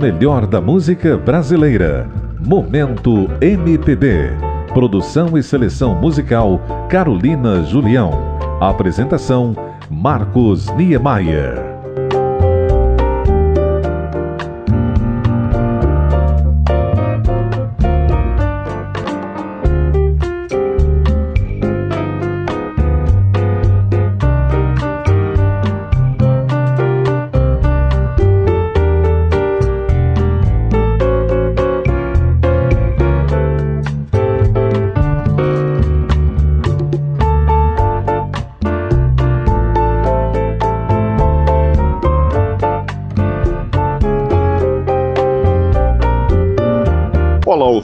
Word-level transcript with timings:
Melhor 0.00 0.46
da 0.46 0.62
música 0.62 1.18
brasileira. 1.18 2.08
Momento 2.40 3.28
MPB. 3.38 4.30
Produção 4.72 5.36
e 5.36 5.42
seleção 5.42 5.94
musical 5.94 6.58
Carolina 6.88 7.62
Julião. 7.64 8.10
Apresentação 8.62 9.54
Marcos 9.90 10.68
Niemeyer. 10.74 11.69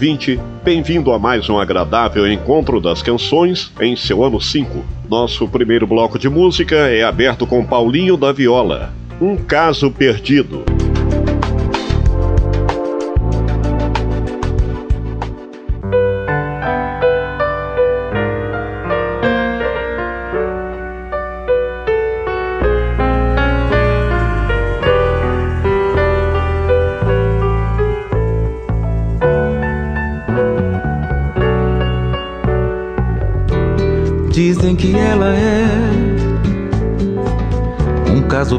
Ouvinte, 0.06 0.38
bem-vindo 0.62 1.10
a 1.10 1.18
mais 1.18 1.48
um 1.48 1.58
agradável 1.58 2.30
encontro 2.30 2.80
das 2.80 3.02
canções 3.02 3.72
em 3.80 3.96
seu 3.96 4.22
ano 4.22 4.40
5. 4.40 4.84
Nosso 5.10 5.48
primeiro 5.48 5.84
bloco 5.84 6.16
de 6.16 6.28
música 6.28 6.76
é 6.76 7.02
aberto 7.02 7.44
com 7.44 7.66
Paulinho 7.66 8.16
da 8.16 8.30
Viola, 8.30 8.92
Um 9.20 9.36
Caso 9.36 9.90
Perdido. 9.90 10.65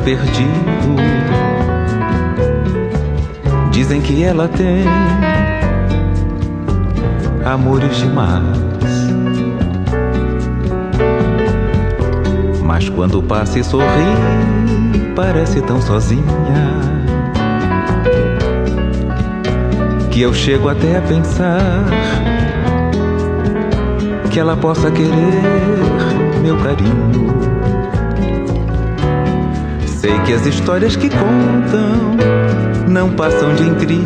Perdido. 0.08 0.96
Dizem 3.72 4.00
que 4.00 4.24
ela 4.24 4.48
tem 4.48 4.86
amores 7.44 7.98
demais. 7.98 8.58
Mas 12.64 12.88
quando 12.88 13.22
passa 13.22 13.60
e 13.60 13.64
sorri, 13.66 13.84
parece 15.14 15.62
tão 15.62 15.82
sozinha. 15.82 16.24
Que 20.10 20.22
eu 20.22 20.34
chego 20.34 20.70
até 20.70 21.00
a 21.00 21.02
pensar 21.02 21.84
que 24.32 24.40
ela 24.40 24.56
possa 24.56 24.90
querer 24.90 25.44
meu 26.42 26.56
carinho 26.60 27.47
Sei 30.00 30.18
que 30.20 30.34
as 30.34 30.46
histórias 30.46 30.96
que 30.96 31.10
contam 31.10 32.16
não 32.88 33.10
passam 33.10 33.56
de 33.56 33.64
intrigas. 33.64 34.06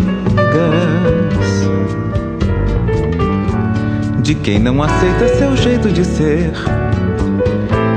De 4.23 4.33
quem 4.35 4.57
não 4.57 4.81
aceita 4.81 5.27
seu 5.37 5.57
jeito 5.57 5.89
de 5.91 6.05
ser 6.05 6.53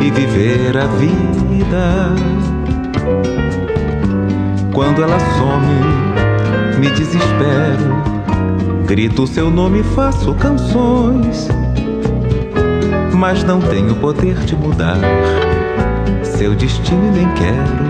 e 0.01 0.11
viver 0.11 0.77
a 0.77 0.87
vida. 0.87 2.15
Quando 4.73 5.01
ela 5.01 5.19
some, 5.21 6.81
me 6.81 6.91
desespero, 6.91 8.03
grito 8.89 9.25
seu 9.25 9.49
nome, 9.49 9.85
faço 9.95 10.35
canções, 10.35 11.47
mas 13.15 13.45
não 13.45 13.61
tenho 13.61 13.95
poder 13.95 14.35
de 14.41 14.57
mudar 14.57 14.99
seu 16.45 16.55
destino 16.57 17.11
nem 17.11 17.27
quero. 17.33 17.89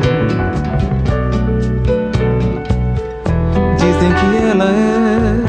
Dizem 3.76 4.12
que 4.12 4.36
ela 4.48 4.66
é 4.70 5.42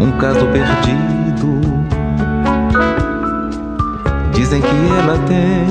um 0.00 0.12
caso 0.12 0.46
perdido. 0.46 1.60
Dizem 4.32 4.62
que 4.62 4.68
ela 4.96 5.18
tem 5.26 5.66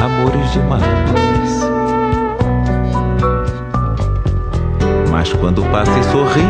amores 0.00 0.52
demais. 0.52 0.84
Mas 5.10 5.32
quando 5.32 5.64
passa 5.72 5.98
e 5.98 6.04
sorri, 6.04 6.46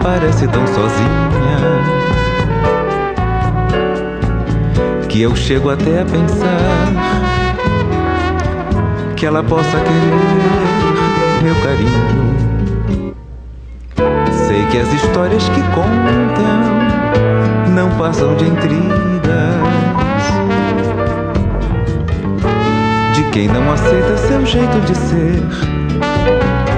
parece 0.00 0.46
tão 0.46 0.64
sozinha 0.68 1.97
que 5.08 5.22
eu 5.22 5.34
chego 5.34 5.70
até 5.70 6.02
a 6.02 6.04
pensar 6.04 6.92
que 9.16 9.24
ela 9.24 9.42
possa 9.42 9.78
querer 9.78 11.42
meu 11.42 11.54
carinho. 11.62 13.14
Sei 14.46 14.66
que 14.66 14.76
as 14.78 14.92
histórias 14.92 15.48
que 15.48 15.62
contam 15.74 16.68
não 17.74 17.90
passam 17.96 18.36
de 18.36 18.44
intrigas 18.44 18.78
de 23.14 23.24
quem 23.30 23.48
não 23.48 23.72
aceita 23.72 24.16
seu 24.18 24.44
jeito 24.44 24.80
de 24.84 24.94
ser 24.94 25.42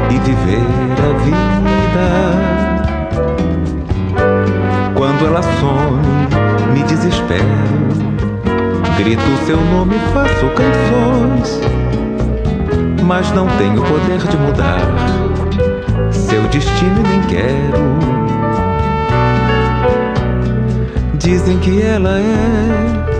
e 0.08 0.18
viver 0.20 0.62
a 1.02 1.12
vida. 1.24 2.08
Quando 4.94 5.26
ela 5.26 5.42
some, 5.42 6.00
me 6.72 6.82
desespero 6.84 8.09
Grito 9.00 9.22
seu 9.46 9.56
nome, 9.56 9.94
faço 10.12 10.46
canções, 10.50 11.58
mas 13.02 13.32
não 13.32 13.46
tenho 13.56 13.82
poder 13.82 14.18
de 14.18 14.36
mudar 14.36 14.78
seu 16.12 16.42
destino 16.48 17.02
nem 17.08 17.22
quero. 17.22 17.80
Dizem 21.14 21.58
que 21.60 21.80
ela 21.80 22.20
é 22.20 23.19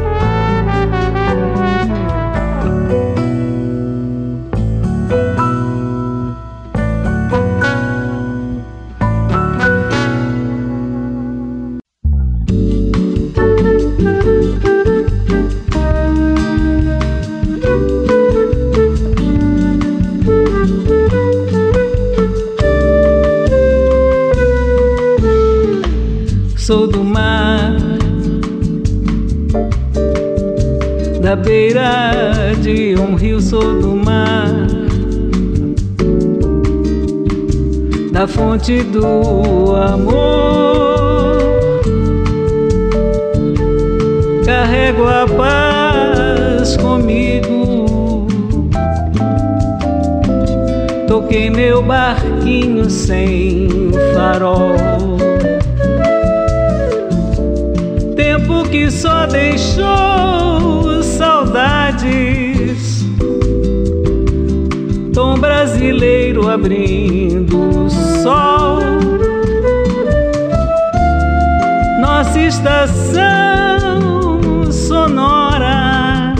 fonte 38.31 38.82
do 38.84 39.75
amor. 39.76 41.40
Carrego 44.44 45.06
a 45.06 45.26
paz 45.26 46.76
comigo. 46.76 48.26
Toquei 51.06 51.50
meu 51.50 51.82
barquinho 51.82 52.88
sem 52.88 53.69
farol. 54.14 54.76
Tempo 58.16 58.69
que 58.69 58.90
só 58.90 59.26
deixou 59.26 60.39
saudades. 62.11 63.07
Tom 65.12 65.39
brasileiro 65.39 66.49
abrindo 66.49 67.89
sol. 68.23 68.81
Nossa 72.01 72.41
estação 72.41 73.21
sonora 74.71 76.35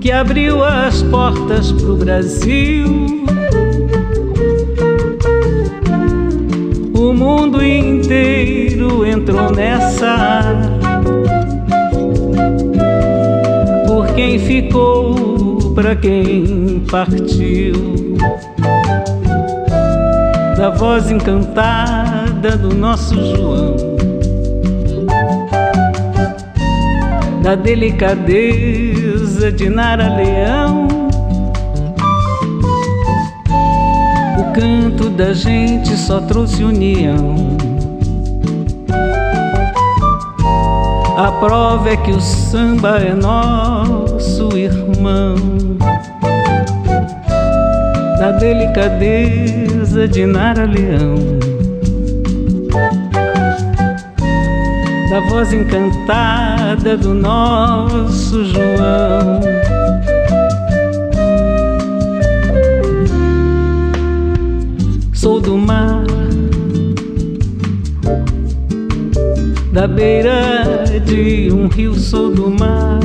que 0.00 0.10
abriu 0.10 0.64
as 0.64 1.02
portas 1.02 1.72
pro 1.72 1.96
Brasil. 1.96 3.10
O 6.94 7.12
mundo 7.12 7.64
inteiro 7.64 9.04
entrou 9.06 9.50
nessa. 9.50 10.49
Ficou, 14.62 15.72
pra 15.74 15.96
quem 15.96 16.82
partiu. 16.90 18.16
Da 20.56 20.70
voz 20.70 21.10
encantada 21.10 22.56
do 22.56 22.74
nosso 22.74 23.14
João 23.14 23.90
da 27.42 27.54
delicadeza 27.54 29.50
de 29.50 29.70
Nara 29.70 30.14
Leão. 30.14 30.86
O 34.38 34.52
canto 34.52 35.08
da 35.08 35.32
gente 35.32 35.96
só 35.96 36.20
trouxe 36.20 36.62
união. 36.62 37.56
A 41.16 41.32
prova 41.32 41.88
é 41.88 41.96
que 41.96 42.10
o 42.10 42.20
samba 42.20 42.98
é 42.98 43.14
nosso 43.14 44.09
irmão. 44.56 45.36
Da 48.18 48.32
delicadeza 48.32 50.06
de 50.06 50.26
Nara 50.26 50.64
Leão. 50.64 51.40
da 55.10 55.18
voz 55.28 55.52
encantada 55.52 56.96
do 56.96 57.12
nosso 57.12 58.44
João. 58.44 59.40
Sou 65.12 65.40
do 65.40 65.58
mar, 65.58 66.04
da 69.72 69.88
beira 69.88 70.84
de 71.04 71.50
um 71.52 71.66
rio, 71.66 71.94
sou 71.94 72.32
do 72.32 72.48
mar, 72.48 73.00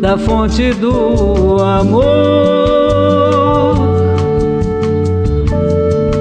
da 0.00 0.16
fonte 0.16 0.72
do 0.72 1.62
amor. 1.62 2.04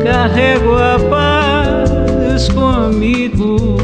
Carrego 0.04 0.76
a 0.76 1.00
paz 1.10 2.50
comigo. 2.50 3.78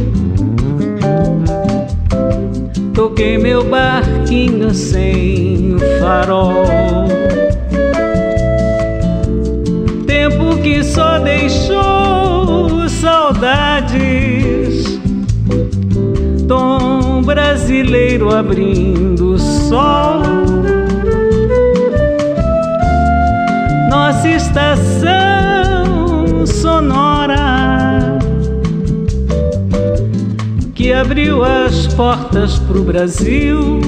Toquei 2.93 3.37
meu 3.37 3.63
barquinho 3.63 4.73
sem 4.73 5.77
farol. 6.01 6.65
Tempo 10.05 10.57
que 10.61 10.83
só 10.83 11.19
deixou 11.19 12.89
saudades. 12.89 14.99
Tom 16.47 17.21
brasileiro 17.23 18.35
abrindo 18.35 19.14
sol. 19.69 20.21
Nossa 23.89 24.29
estação 24.29 26.45
sonora 26.45 28.19
que 30.73 30.93
abriu 30.93 31.43
as 31.43 31.87
portas 31.87 32.59
pro 32.59 32.83
Brasil. 32.83 33.79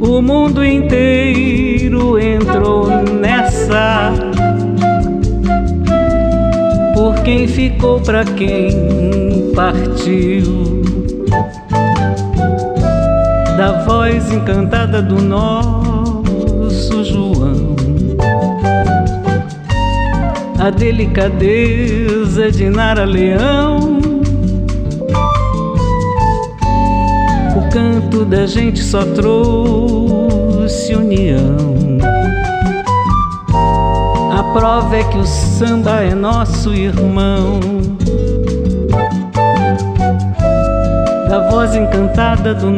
O 0.00 0.22
mundo 0.22 0.64
inteiro 0.64 2.18
entrou 2.18 2.88
nessa. 3.20 4.12
Por 6.94 7.14
quem 7.22 7.46
ficou, 7.46 8.00
pra 8.00 8.24
quem 8.24 9.52
partiu. 9.54 10.69
Da 13.60 13.72
voz 13.84 14.32
encantada 14.32 15.02
do 15.02 15.20
nosso 15.20 17.04
João 17.04 17.76
a 20.58 20.70
delicadeza 20.70 22.50
de 22.50 22.70
Nara 22.70 23.04
Leão. 23.04 24.00
O 27.54 27.70
canto 27.70 28.24
da 28.24 28.46
gente 28.46 28.82
só 28.82 29.04
trouxe 29.04 30.94
união. 30.94 31.98
A 34.38 34.42
prova 34.54 34.96
é 34.96 35.04
que 35.04 35.18
o 35.18 35.26
samba 35.26 36.00
é 36.00 36.14
nosso 36.14 36.72
irmão. 36.72 37.60
Voz 41.50 41.74
encantada 41.74 42.54
do 42.54 42.70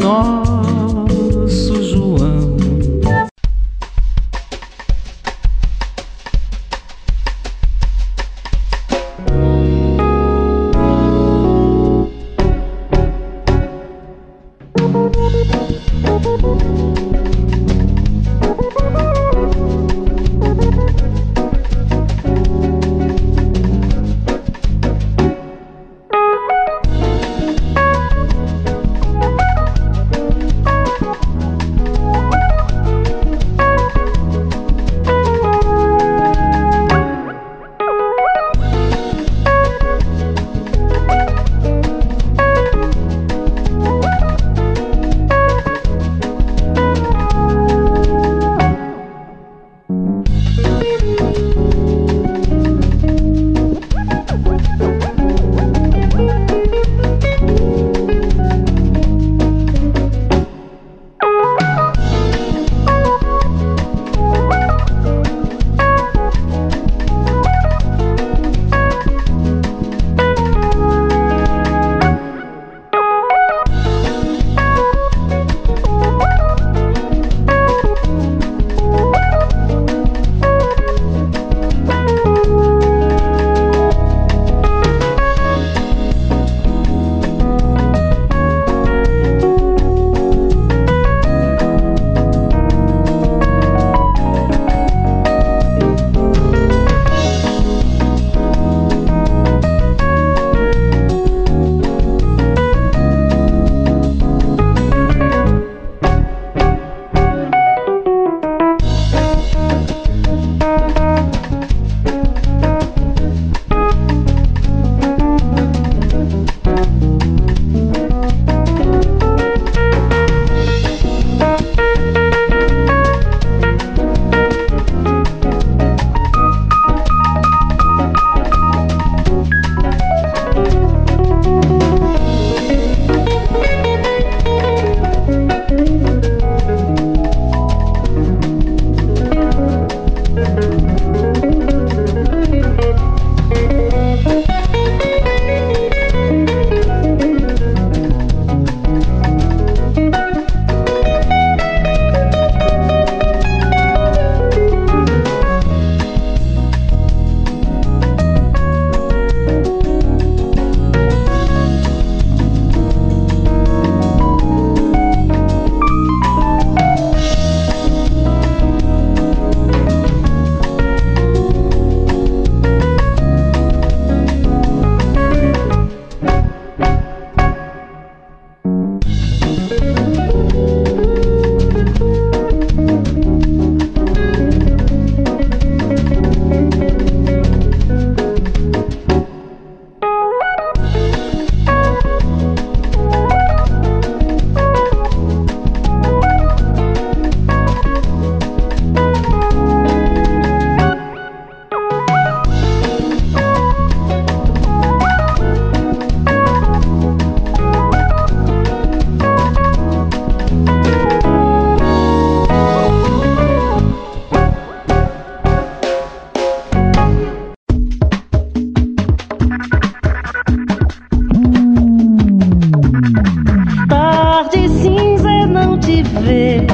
ver 226.22 226.66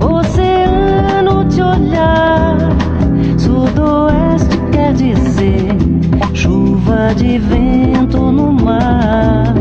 o 0.00 0.14
oceano 0.16 1.44
te 1.48 1.62
olhar. 1.62 2.56
Sudoeste 3.38 4.56
quer 4.72 4.92
dizer 4.94 5.76
chuva 6.34 7.14
de 7.14 7.38
vento 7.38 8.30
no 8.32 8.52
mar. 8.52 9.54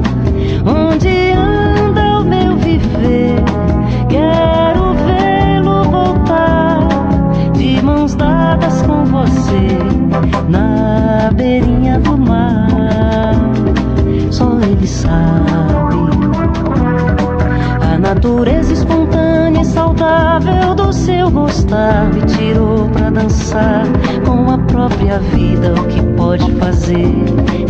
Natureza 18.29 18.73
espontânea 18.73 19.61
e 19.61 19.65
saudável 19.65 20.75
do 20.75 20.93
seu 20.93 21.31
gostar 21.31 22.13
me 22.13 22.21
tirou 22.21 22.87
pra 22.89 23.09
dançar 23.09 23.83
com 24.23 24.51
a 24.51 24.57
própria 24.59 25.17
vida. 25.17 25.73
O 25.73 25.87
que 25.87 26.01
pode 26.15 26.51
fazer 26.53 27.11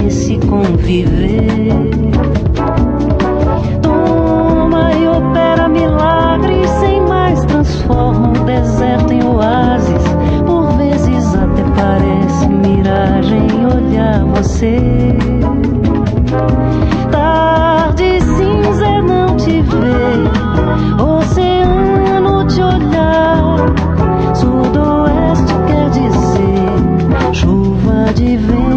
esse 0.05 0.37
conviver? 0.39 1.69
Toma 3.81 4.91
e 4.93 5.07
opera 5.07 5.69
milagres 5.69 6.69
sem 6.71 7.01
mais 7.07 7.43
transforma 7.45 8.31
o 8.31 8.43
deserto 8.43 9.13
em 9.13 9.23
oásis. 9.23 10.03
Por 10.45 10.73
vezes 10.73 11.35
até 11.35 11.63
parece 11.73 12.47
miragem 12.49 13.47
olhar 13.65 14.25
você. 14.25 14.77
Tarde 17.09 18.19
cinza 18.21 19.01
não 19.01 19.37
te 19.37 19.61
ver, 19.61 20.48
oceano 21.01 22.45
de 22.45 22.61
olhar. 22.61 23.73
Sudoeste 24.35 25.53
quer 25.67 25.89
dizer 25.89 27.33
chuva 27.33 28.13
de 28.13 28.37
vento 28.37 28.68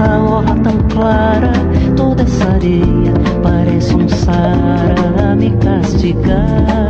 essa 0.00 0.18
orla 0.18 0.56
tão 0.62 0.78
clara. 0.88 1.52
Toda 1.96 2.22
essa 2.22 2.44
areia 2.48 3.12
parece 3.42 3.94
um 3.94 4.08
Sara 4.08 5.36
me 5.36 5.50
castigar. 5.58 6.89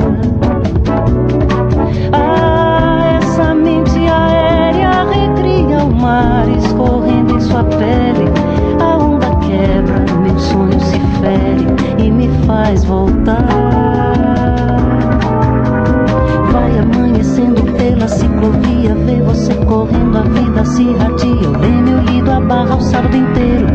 Correndo, 19.71 20.19
a 20.19 20.23
vida 20.23 20.65
se. 20.65 20.83
O 20.83 21.59
leme, 21.59 21.95
o 21.95 22.01
lido, 22.01 22.33
a 22.33 22.41
barra 22.41 22.75
o 22.75 22.81
sábado 22.81 23.17
inteiro. 23.17 23.69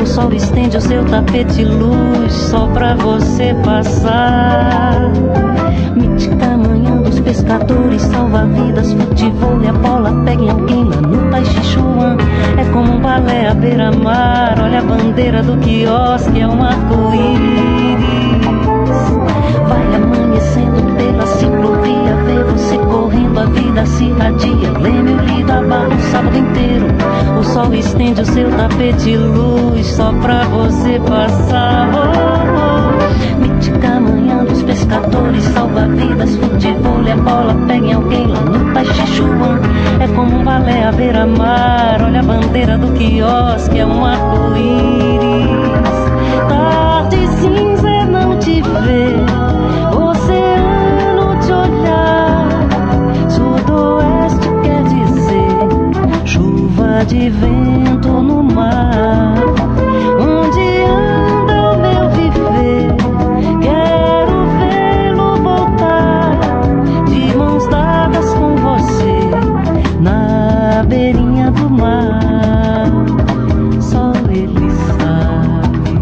O 0.00 0.06
sol 0.06 0.30
estende 0.32 0.76
o 0.76 0.80
seu 0.80 1.02
tapete 1.06 1.64
luz 1.64 2.32
só 2.32 2.66
pra 2.66 2.94
você 2.94 3.54
passar. 3.64 5.10
Mítica 5.96 6.56
manhã 6.56 6.96
dos 6.98 7.18
pescadores, 7.20 8.02
salva-vidas, 8.02 8.92
futebol 8.92 9.58
e 9.62 9.68
a 9.68 9.72
bola 9.72 10.12
pega 10.24 10.42
em 10.42 10.50
alguém 10.50 10.84
lá 10.84 11.00
no 11.00 11.30
Taixichuan. 11.30 12.16
É 12.58 12.64
como 12.72 12.92
um 12.92 13.00
balé 13.00 13.48
à 13.48 13.54
beira-mar, 13.54 14.54
olha 14.62 14.80
a 14.80 14.82
bandeira 14.82 15.42
do 15.42 15.56
quiosque, 15.58 16.40
é 16.40 16.46
um 16.46 16.62
arco-íris. 16.62 17.98
Vai 19.66 19.96
amanhecendo 19.96 20.94
pela 20.96 21.26
correndo, 21.26 21.77
a 23.38 23.44
vida 23.46 23.86
se 23.86 24.04
irradia. 24.04 24.70
Leme 24.80 25.12
lido, 25.26 25.52
a 25.52 25.62
barra 25.62 25.88
o 25.88 26.00
sábado 26.10 26.36
inteiro. 26.36 26.86
O 27.38 27.44
sol 27.44 27.74
estende 27.74 28.20
o 28.22 28.26
seu 28.26 28.50
tapete 28.50 29.16
luz 29.16 29.86
só 29.86 30.12
pra 30.12 30.44
você 30.44 31.00
passar. 31.00 31.90
Oh, 31.94 33.36
oh. 33.36 33.40
Mítica 33.40 34.00
manhã 34.00 34.44
dos 34.44 34.62
pescadores, 34.62 35.44
salva-vidas, 35.44 36.36
futebol 36.36 36.98
a 37.10 37.16
bola 37.16 37.54
pega 37.66 37.86
em 37.86 37.92
alguém 37.92 38.26
lá 38.26 38.40
no 38.40 38.72
Taixichuan. 38.74 39.60
É 40.00 40.08
como 40.08 40.38
um 40.38 40.44
balé 40.44 40.84
à 40.84 40.92
beira-mar, 40.92 42.02
olha 42.02 42.20
a 42.20 42.22
bandeira 42.22 42.76
do 42.76 42.92
quiosque, 42.92 43.78
é 43.78 43.86
um 43.86 44.04
arco-íris. 44.04 45.48
Tarde 46.48 47.26
cinza 47.40 47.88
é 47.88 48.04
não 48.04 48.38
te 48.38 48.60
ver, 48.60 49.37
de 57.08 57.30
vento 57.30 58.08
no 58.08 58.42
mar. 58.42 59.34
Onde 60.20 60.60
anda 60.84 61.72
o 61.72 61.78
meu 61.80 62.10
viver? 62.10 62.94
Quero 63.62 64.46
vê-lo 64.58 65.36
voltar 65.42 66.38
de 67.06 67.34
mãos 67.34 67.66
dadas 67.68 68.32
com 68.34 68.56
você 68.56 69.30
na 70.00 70.84
beirinha 70.86 71.50
do 71.50 71.70
mar. 71.70 72.92
Só 73.80 74.12
ele 74.30 74.70
sabe. 74.98 75.94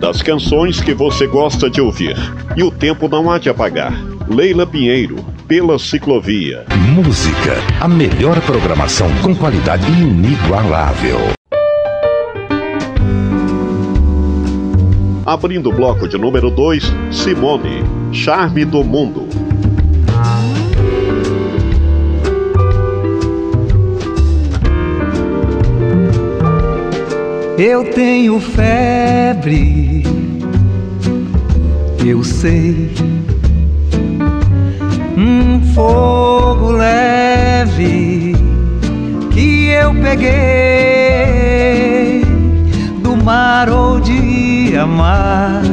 Das 0.00 0.20
canções 0.20 0.80
que 0.80 0.92
você 0.92 1.28
gosta 1.28 1.70
de 1.70 1.80
ouvir. 1.80 2.16
E 2.56 2.64
o 2.64 2.72
tempo 2.72 3.08
não 3.08 3.30
há 3.30 3.38
de 3.38 3.48
apagar. 3.48 3.94
Leila 4.28 4.66
Pinheiro, 4.66 5.24
pela 5.54 5.78
ciclovia. 5.78 6.64
Música, 6.96 7.54
a 7.80 7.86
melhor 7.86 8.40
programação 8.40 9.08
com 9.22 9.32
qualidade 9.36 9.86
inigualável. 9.86 11.16
Abrindo 15.24 15.70
o 15.70 15.72
bloco 15.72 16.08
de 16.08 16.18
número 16.18 16.50
2, 16.50 16.92
Simone, 17.12 17.84
Charme 18.10 18.64
do 18.64 18.82
Mundo. 18.82 19.28
Eu 27.56 27.92
tenho 27.92 28.40
febre, 28.40 30.02
eu 32.04 32.24
sei. 32.24 33.13
Fogo 35.74 36.70
leve 36.70 38.36
que 39.32 39.70
eu 39.70 39.92
peguei 39.92 40.34
do 43.02 43.16
mar 43.16 43.68
ou 43.68 43.98
de 43.98 44.76
amar, 44.76 45.64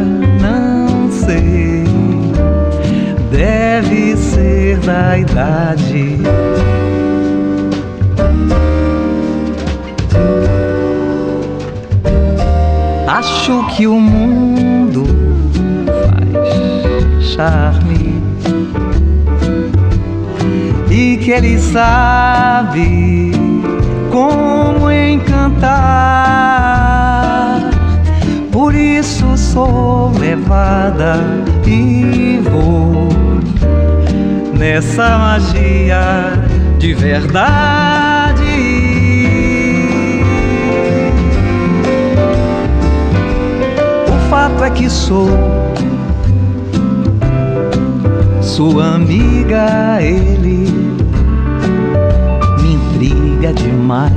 não 0.41 1.11
sei. 1.11 1.83
Deve 3.29 4.17
ser 4.17 4.79
da 4.79 5.19
idade. 5.19 6.17
Acho 13.07 13.67
que 13.75 13.85
o 13.85 13.99
mundo 13.99 15.05
faz 16.09 17.23
charme 17.35 18.00
que 21.31 21.35
ele 21.35 21.57
sabe 21.57 23.31
como 24.11 24.91
encantar. 24.91 25.71
Por 28.51 28.75
isso 28.75 29.37
sou 29.37 30.11
levada 30.19 31.15
e 31.65 32.41
vou 32.49 33.07
nessa 34.59 35.17
magia 35.17 36.33
de 36.77 36.93
verdade. 36.93 38.41
O 44.05 44.29
fato 44.29 44.65
é 44.65 44.69
que 44.69 44.89
sou 44.89 45.29
sua 48.41 48.95
amiga, 48.95 50.01
ele 50.01 50.60
intriga 53.41 53.53
demais, 53.53 54.13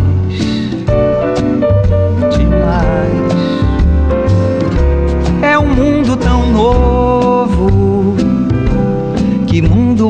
demais. 2.37 3.33
É 5.43 5.59
um 5.59 5.66
mundo 5.66 6.16
tão 6.16 6.47
novo 6.52 8.14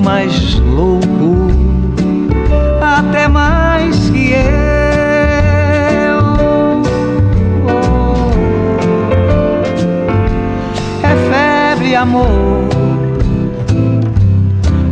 mais 0.02 0.58
louco, 0.58 1.48
até 2.80 3.28
mais 3.28 4.10
que 4.10 4.32
eu. 4.32 4.34
É 11.02 11.14
febre, 11.30 11.94
amor, 11.94 12.68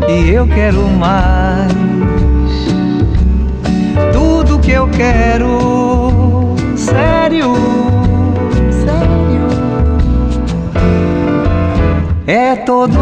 e 0.08 0.30
eu 0.30 0.46
quero 0.46 0.88
mais. 0.88 1.41
Quero, 4.96 6.54
sério, 6.76 7.52
sério, 8.70 9.48
é 12.26 12.56
todo 12.56 12.98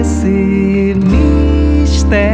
esse 0.00 0.96
mistério. 1.78 2.26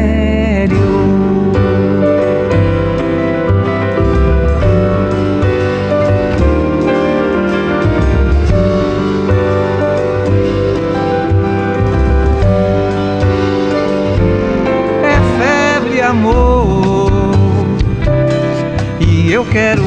E 19.54 19.81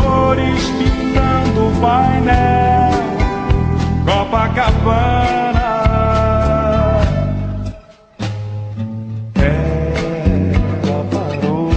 cores 0.00 0.64
pintando 0.78 1.68
o 1.68 1.80
painel. 1.80 2.92
Copacabana. 4.04 5.72
É, 9.40 10.52
ela 10.84 11.04
parou 11.10 11.70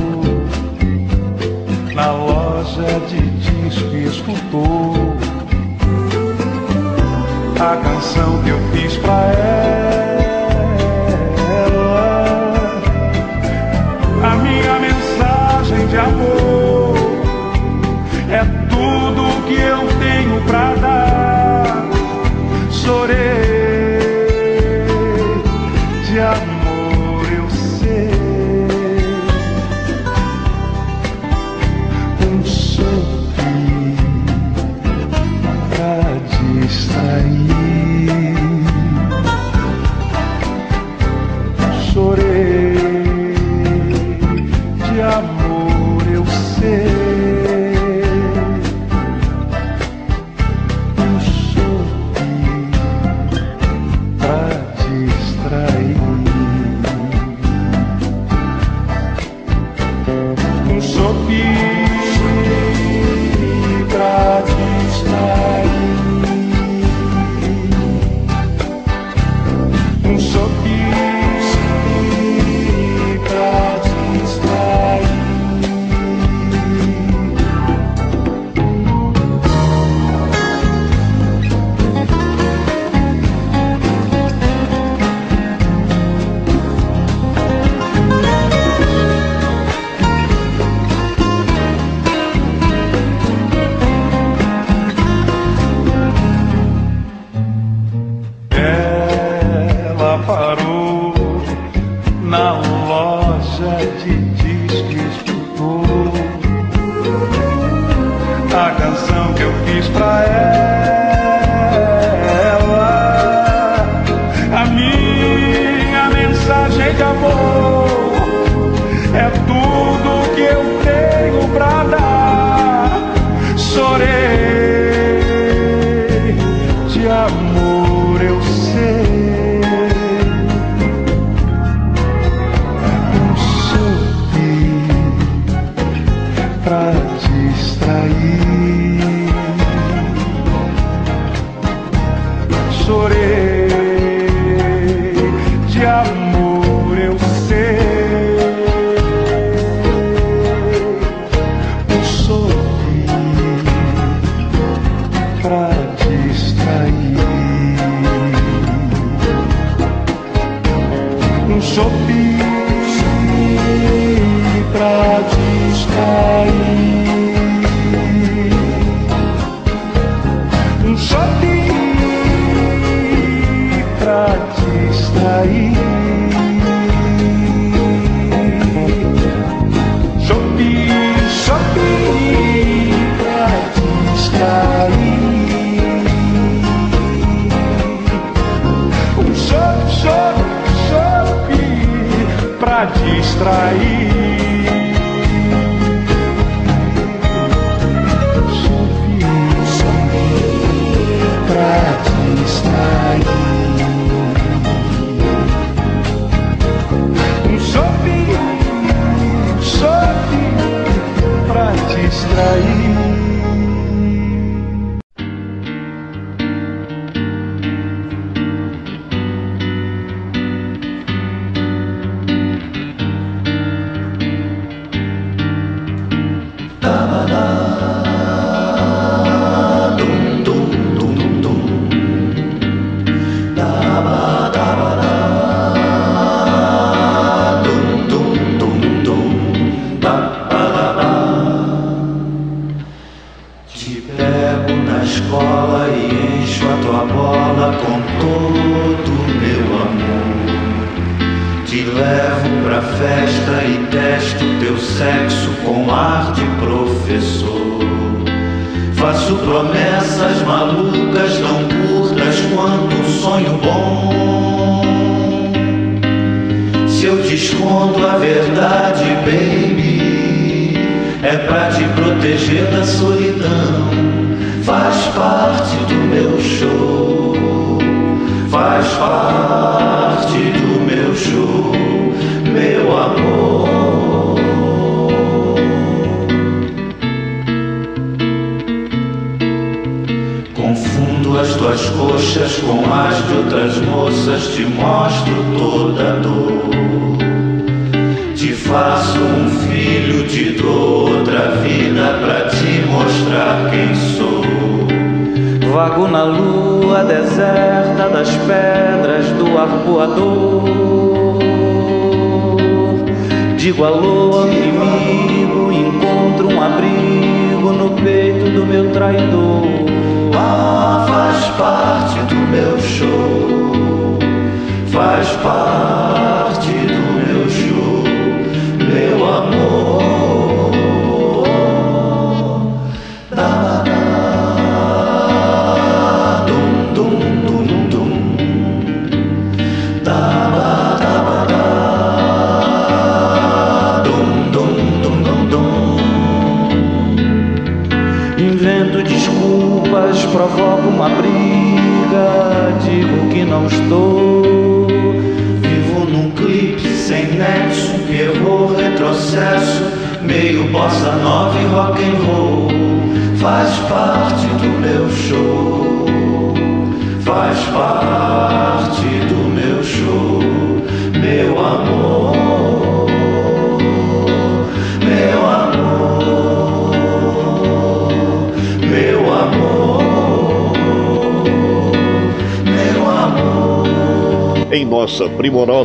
na 1.94 2.12
loja 2.12 3.00
de 3.10 3.22
disco 3.40 3.96
e 3.96 4.06
escutou 4.06 5.16
A 7.60 7.78
canção 7.78 8.44
que 8.44 8.50
eu 8.50 8.60
fiz 8.72 8.98
pra 8.98 9.14
ela. 9.14 9.85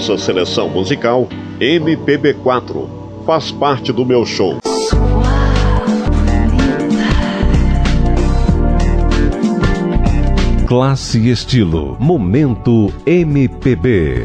Primorosa 0.00 0.16
seleção 0.16 0.68
musical, 0.70 1.28
MPB4 1.60 2.88
faz 3.26 3.52
parte 3.52 3.92
do 3.92 4.04
meu 4.04 4.24
show. 4.24 4.58
Classe 10.66 11.18
e 11.18 11.30
estilo. 11.30 11.96
Momento 12.00 12.92
MPB. 13.04 14.22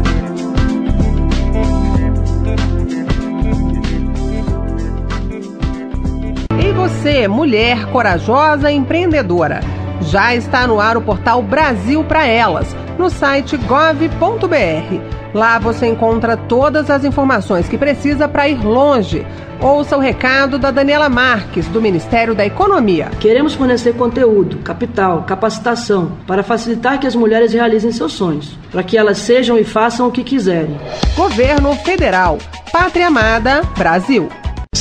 E 6.57 6.71
você, 6.71 7.27
mulher 7.27 7.85
corajosa 7.87 8.71
e 8.71 8.75
empreendedora? 8.75 9.59
Já 10.01 10.33
está 10.35 10.67
no 10.67 10.79
ar 10.79 10.95
o 10.95 11.01
portal 11.01 11.41
Brasil 11.41 12.03
para 12.03 12.25
Elas, 12.25 12.75
no 12.97 13.09
site 13.09 13.57
gov.br. 13.57 15.14
Lá 15.35 15.59
você 15.59 15.85
encontra 15.85 16.37
todas 16.37 16.89
as 16.89 17.03
informações 17.03 17.67
que 17.67 17.77
precisa 17.77 18.25
para 18.25 18.47
ir 18.47 18.65
longe. 18.65 19.27
Ouça 19.59 19.97
o 19.97 19.99
recado 19.99 20.57
da 20.57 20.71
Daniela 20.71 21.09
Marques, 21.09 21.67
do 21.67 21.81
Ministério 21.81 22.33
da 22.33 22.45
Economia. 22.45 23.11
Queremos 23.19 23.53
fornecer 23.53 23.95
conteúdo, 23.95 24.59
capital, 24.59 25.23
capacitação 25.23 26.13
para 26.25 26.41
facilitar 26.41 27.01
que 27.01 27.07
as 27.07 27.15
mulheres 27.15 27.51
realizem 27.51 27.91
seus 27.91 28.13
sonhos, 28.13 28.57
para 28.71 28.81
que 28.81 28.97
elas 28.97 29.17
sejam 29.17 29.57
e 29.57 29.65
façam 29.65 30.07
o 30.07 30.11
que 30.11 30.23
quiserem. 30.23 30.79
Governo 31.17 31.75
Federal. 31.83 32.37
Pátria 32.71 33.07
Amada, 33.07 33.61
Brasil. 33.77 34.29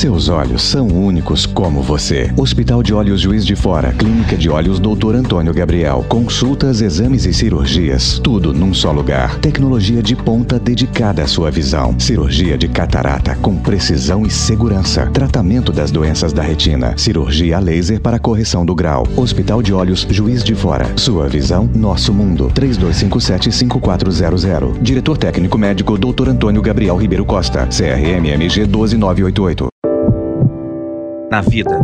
Seus 0.05 0.29
olhos 0.29 0.63
são 0.63 0.87
únicos 0.87 1.47
como 1.47 1.81
você. 1.81 2.31
Hospital 2.37 2.83
de 2.83 2.93
Olhos 2.93 3.23
Juiz 3.23 3.47
de 3.47 3.57
Fora, 3.57 3.91
Clínica 3.91 4.37
de 4.37 4.51
Olhos 4.51 4.79
Dr. 4.79 5.15
Antônio 5.15 5.55
Gabriel. 5.55 6.05
Consultas, 6.07 6.83
exames 6.83 7.25
e 7.25 7.33
cirurgias, 7.33 8.21
tudo 8.23 8.53
num 8.53 8.75
só 8.75 8.93
lugar. 8.93 9.39
Tecnologia 9.39 10.03
de 10.03 10.15
ponta 10.15 10.59
dedicada 10.59 11.23
à 11.23 11.27
sua 11.27 11.51
visão. 11.51 11.99
Cirurgia 11.99 12.59
de 12.59 12.69
catarata 12.69 13.35
com 13.37 13.57
precisão 13.57 14.27
e 14.27 14.31
segurança. 14.31 15.07
Tratamento 15.07 15.73
das 15.73 15.91
doenças 15.91 16.35
da 16.35 16.43
retina. 16.43 16.93
Cirurgia 16.99 17.57
a 17.57 17.61
laser 17.61 17.99
para 17.99 18.19
correção 18.19 18.67
do 18.67 18.75
grau. 18.75 19.07
Hospital 19.17 19.63
de 19.63 19.73
Olhos 19.73 20.07
Juiz 20.11 20.45
de 20.45 20.55
Fora. 20.55 20.87
Sua 20.99 21.29
visão, 21.29 21.67
nosso 21.75 22.13
mundo. 22.13 22.53
3257-5400. 22.55 24.83
Diretor 24.83 25.17
técnico 25.17 25.57
médico 25.57 25.97
Dr. 25.97 26.29
Antônio 26.29 26.61
Gabriel 26.61 26.99
Ribeiro 26.99 27.25
Costa. 27.25 27.67
CRMMG 27.67 28.67
12988. 28.67 29.74
Na 31.35 31.41
vida, 31.41 31.77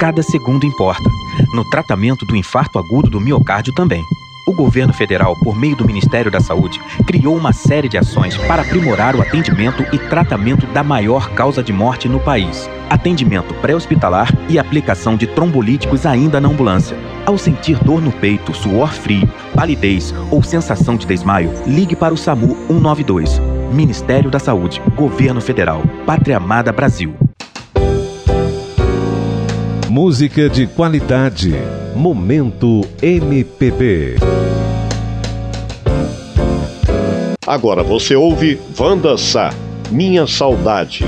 cada 0.00 0.20
segundo 0.20 0.66
importa. 0.66 1.08
No 1.54 1.64
tratamento 1.70 2.26
do 2.26 2.34
infarto 2.34 2.76
agudo 2.76 3.08
do 3.08 3.20
miocárdio 3.20 3.72
também. 3.72 4.02
O 4.48 4.52
governo 4.52 4.92
federal, 4.92 5.36
por 5.44 5.56
meio 5.56 5.76
do 5.76 5.84
Ministério 5.84 6.28
da 6.28 6.40
Saúde, 6.40 6.80
criou 7.06 7.36
uma 7.36 7.52
série 7.52 7.88
de 7.88 7.96
ações 7.96 8.36
para 8.36 8.62
aprimorar 8.62 9.14
o 9.14 9.22
atendimento 9.22 9.84
e 9.94 9.98
tratamento 10.10 10.66
da 10.66 10.82
maior 10.82 11.30
causa 11.34 11.62
de 11.62 11.72
morte 11.72 12.08
no 12.08 12.18
país: 12.18 12.68
atendimento 12.90 13.54
pré-hospitalar 13.54 14.28
e 14.48 14.58
aplicação 14.58 15.16
de 15.16 15.28
trombolíticos 15.28 16.04
ainda 16.04 16.40
na 16.40 16.48
ambulância. 16.48 16.96
Ao 17.24 17.38
sentir 17.38 17.78
dor 17.84 18.02
no 18.02 18.10
peito, 18.10 18.52
suor 18.52 18.92
frio, 18.92 19.30
palidez 19.54 20.12
ou 20.32 20.42
sensação 20.42 20.96
de 20.96 21.06
desmaio, 21.06 21.52
ligue 21.64 21.94
para 21.94 22.12
o 22.12 22.16
SAMU 22.16 22.56
192. 22.66 23.40
Ministério 23.72 24.32
da 24.32 24.40
Saúde, 24.40 24.82
Governo 24.96 25.40
Federal, 25.40 25.82
Pátria 26.04 26.38
Amada 26.38 26.72
Brasil. 26.72 27.14
Música 29.98 30.50
de 30.50 30.66
qualidade. 30.66 31.54
Momento 31.94 32.82
MPB. 33.00 34.16
Agora 37.46 37.82
você 37.82 38.14
ouve 38.14 38.60
Vanda 38.74 39.16
Sá, 39.16 39.54
Minha 39.90 40.26
Saudade. 40.26 41.06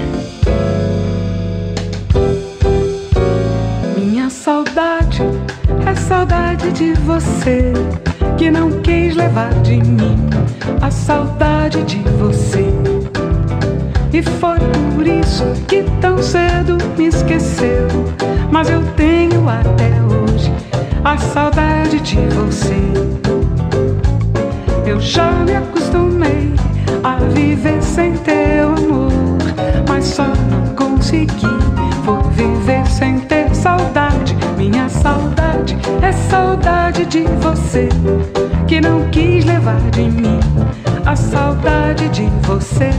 Minha 3.95 4.31
saudade 4.31 5.21
é 5.87 5.95
saudade 5.95 6.73
de 6.73 6.95
você 6.95 7.75
que 8.39 8.51
não 8.51 8.81
quis 8.81 9.15
levar 9.15 9.53
de 9.61 9.77
mim 9.77 10.17
a 10.81 10.91
saudade 10.91 11.83
de 11.83 11.99
você. 12.19 12.98
E 14.19 14.23
foi 14.41 14.59
por 14.97 15.07
isso 15.07 15.45
que 15.69 15.85
tão 16.01 16.21
cedo 16.21 16.77
me 16.97 17.07
esqueceu. 17.07 17.87
Mas 18.51 18.69
eu 18.69 18.83
tenho 18.97 19.49
até 19.49 19.93
hoje 20.03 20.53
a 21.05 21.17
saudade 21.17 22.01
de 22.01 22.17
você. 22.35 22.75
Eu 24.85 24.99
já 24.99 25.31
me 25.31 25.55
acostumei 25.55 26.53
a 27.05 27.15
viver 27.33 27.81
sem 27.81 28.15
teu 28.15 28.71
amor, 28.71 29.39
mas 29.89 30.07
só 30.07 30.27
não 30.51 30.75
consegui 30.75 31.47
por 32.05 32.21
viver 32.31 32.85
sem 32.89 33.21
ter 33.21 33.55
saudade. 33.55 34.37
Minha 34.57 34.89
saudade 34.89 35.79
é 36.03 36.11
saudade 36.11 37.05
de 37.05 37.23
você 37.41 37.89
que 38.67 38.81
não 38.81 39.09
quis 39.11 39.45
levar 39.45 39.81
de 39.93 40.11
mim 40.11 40.41
a 41.07 41.15
saudade 41.15 42.09
de 42.09 42.25
você, 42.43 42.91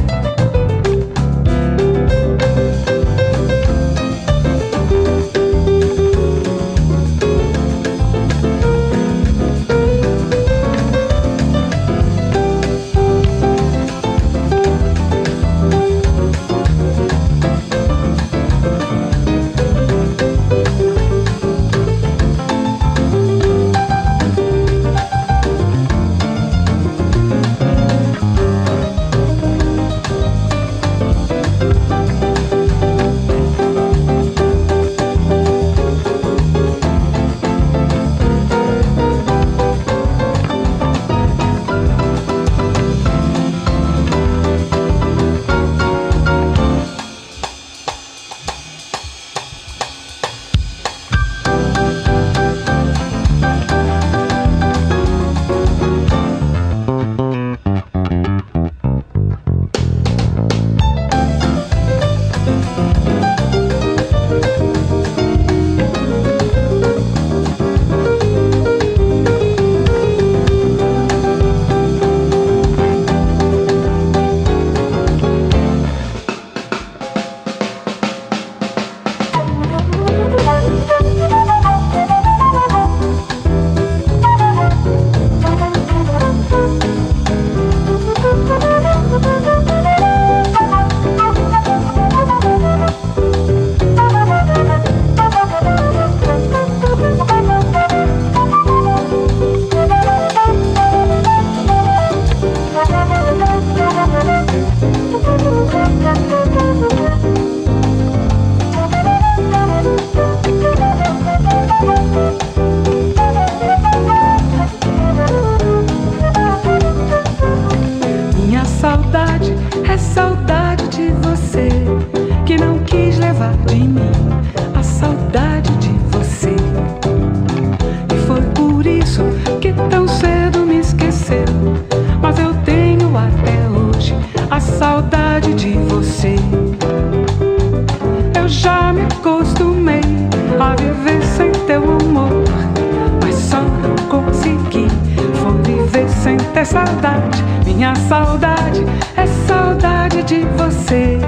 saudade. 146.69 147.43
Minha 147.65 147.95
saudade 147.95 148.85
é 149.17 149.25
saudade 149.47 150.21
de 150.23 150.45
você, 150.55 151.19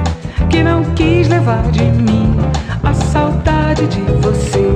que 0.49 0.63
não 0.63 0.83
quis 0.93 1.27
levar 1.27 1.63
de 1.71 1.83
mim. 1.83 2.37
A 2.83 2.93
saudade 2.93 3.87
de 3.87 4.01
você, 4.21 4.69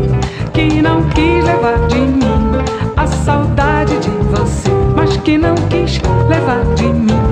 que 0.53 0.82
não 0.82 1.03
quis 1.09 1.45
levar 1.45 1.88
de 1.88 1.99
mim. 1.99 2.51
A 2.97 3.05
saudade 3.05 3.97
de 3.99 4.09
você, 4.09 4.72
mas 4.95 5.16
que 5.18 5.38
não 5.38 5.55
quis 5.70 6.01
levar 6.28 6.63
de 6.76 6.86
mim. 6.86 7.25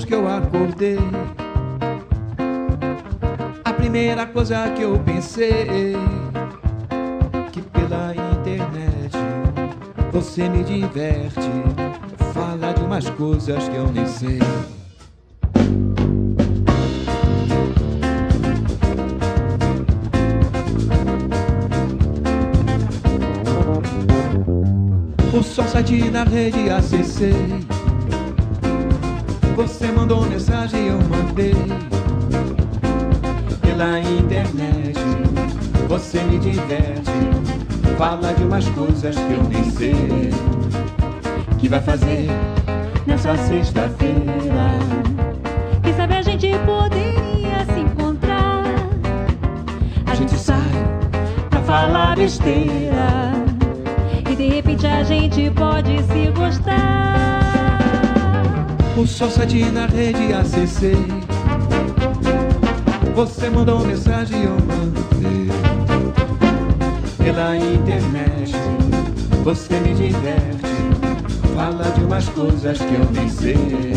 Depois 0.00 0.04
que 0.04 0.14
eu 0.14 0.28
acordei, 0.28 0.98
a 3.64 3.72
primeira 3.72 4.26
coisa 4.26 4.70
que 4.70 4.82
eu 4.82 4.98
pensei 5.00 5.96
que 7.52 7.60
pela 7.60 8.14
internet 8.14 9.16
você 10.12 10.48
me 10.48 10.62
diverte, 10.64 11.50
fala 12.32 12.72
de 12.72 12.82
umas 12.82 13.08
coisas 13.10 13.68
que 13.68 13.76
eu 13.76 13.90
nem 13.92 14.06
sei. 14.06 14.38
O 25.32 25.42
sol 25.42 25.64
site 25.66 26.10
na 26.10 26.24
rede 26.24 26.70
acessei 26.70 27.69
você 29.60 29.92
mandou 29.92 30.24
mensagem, 30.24 30.86
eu 30.86 30.98
mandei 31.02 31.54
pela 33.60 34.00
internet. 34.00 34.98
Você 35.86 36.22
me 36.22 36.38
diverte, 36.38 37.10
fala 37.98 38.32
de 38.32 38.44
umas 38.44 38.66
coisas 38.70 39.14
que 39.14 39.32
eu 39.32 39.42
nem 39.44 39.70
sei. 39.70 40.30
Que 41.58 41.68
vai 41.68 41.80
fazer 41.82 42.28
nessa 43.06 43.36
sexta-feira? 43.36 44.78
Quem 45.82 45.92
sabe 45.92 46.14
a 46.14 46.22
gente 46.22 46.52
poderia 46.64 47.66
se 47.66 47.80
encontrar? 47.80 48.64
A 50.06 50.14
gente 50.14 50.36
sai 50.36 50.56
pra 51.50 51.60
falar 51.60 52.16
besteira. 52.16 53.34
E 54.30 54.34
de 54.34 54.48
repente 54.48 54.86
a 54.86 55.02
gente 55.02 55.50
pode 55.50 56.02
se 56.04 56.30
gostar. 56.30 57.39
O 58.96 59.06
sol 59.06 59.30
site 59.30 59.64
na 59.70 59.86
rede 59.86 60.32
acessei. 60.32 60.96
Você 63.14 63.48
mandou 63.48 63.84
mensagem, 63.86 64.44
eu 64.44 64.52
mandei 64.52 65.48
pela 67.18 67.56
internet. 67.56 68.52
Você 69.42 69.80
me 69.80 69.94
diverte, 69.94 70.74
fala 71.54 71.84
de 71.92 72.04
umas 72.04 72.28
coisas 72.28 72.78
que 72.78 72.94
eu 72.94 73.08
nem 73.12 73.28
sei. 73.28 73.94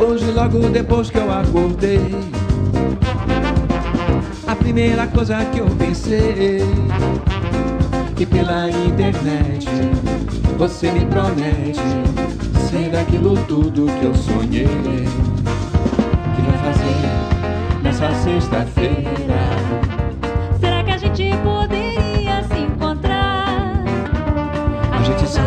Hoje, 0.00 0.30
logo 0.30 0.58
depois 0.70 1.10
que 1.10 1.18
eu 1.18 1.30
acordei, 1.30 2.14
a 4.46 4.56
primeira 4.56 5.06
coisa 5.06 5.44
que 5.46 5.58
eu 5.58 5.66
pensei 5.78 6.60
que 8.16 8.26
pela 8.26 8.70
internet 8.70 9.66
você 10.56 10.90
me 10.92 11.04
promete 11.06 11.80
ser 12.72 12.96
aquilo 12.96 13.36
tudo 13.44 13.84
que 14.00 14.06
eu 14.06 14.14
sonhei 14.14 14.64
que 16.34 16.40
vai 16.40 16.58
fazer 16.64 17.82
nessa 17.82 18.10
sexta-feira. 18.14 19.40
Será 20.58 20.82
que 20.82 20.90
a 20.90 20.96
gente 20.96 21.36
poderia 21.44 22.42
se 22.44 22.60
encontrar? 22.60 23.84
A 24.90 25.02
gente 25.02 25.28
sai 25.28 25.44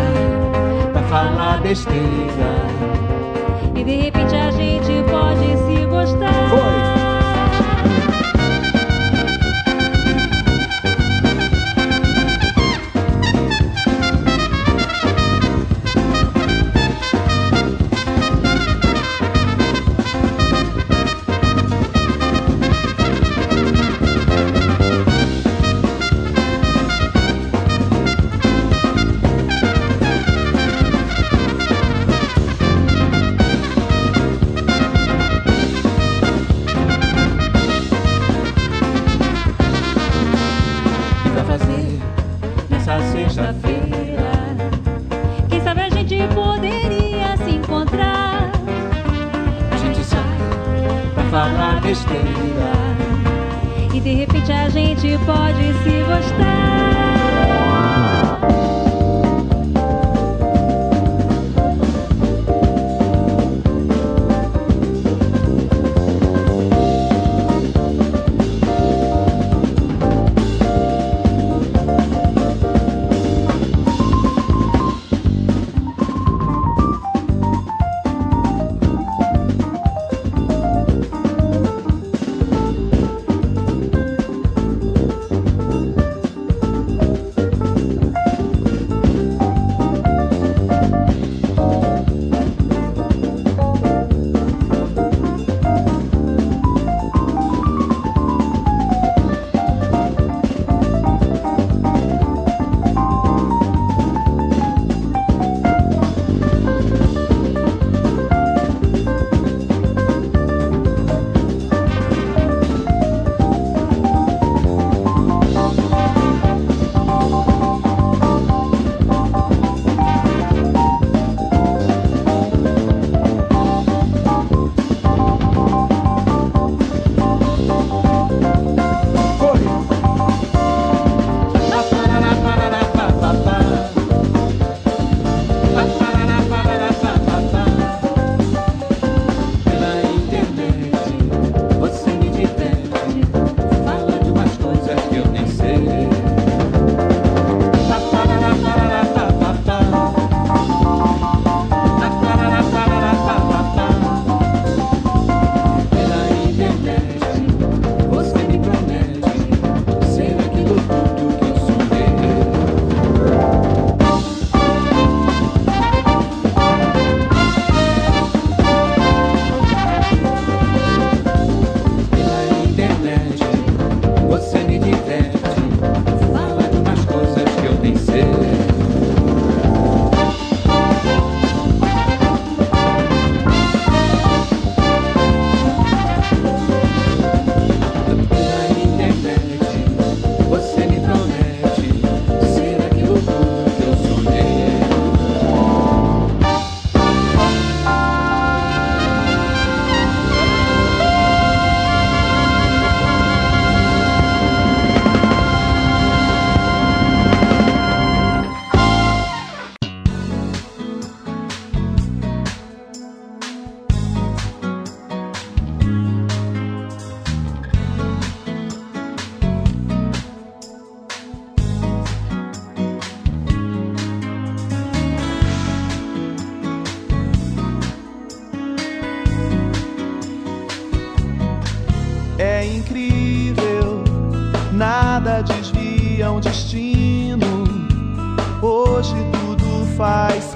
pra 0.93 1.01
falar 1.01 1.61
besteira 1.63 1.97
e 3.73 3.83
de 3.83 3.95
repente 3.95 4.35
a 4.35 4.51
gente 4.51 5.03
pode 5.09 5.47
se 5.65 5.85
gostar. 5.87 6.64
gostar. 56.15 56.64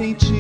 mighty 0.10 0.39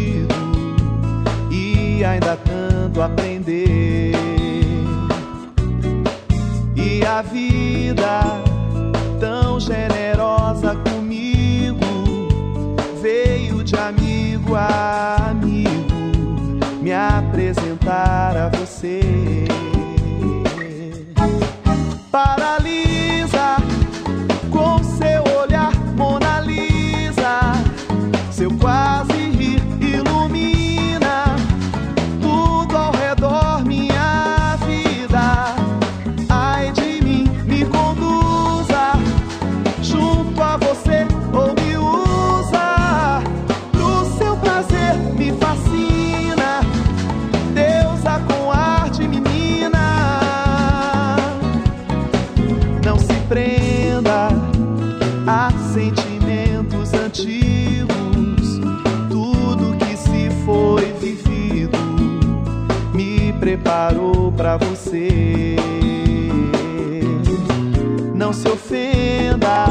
não 68.30 68.34
se 68.34 68.48
ofenda 68.48 69.66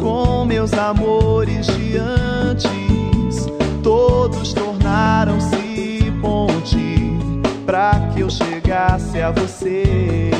com 0.00 0.46
meus 0.46 0.72
amores 0.72 1.66
de 1.66 1.98
antes. 1.98 3.46
Todos 3.82 4.54
tornaram-se 4.54 6.10
ponte 6.22 7.12
para 7.66 8.08
que 8.14 8.20
eu 8.20 8.30
chegasse 8.30 9.20
a 9.20 9.30
você. 9.32 10.30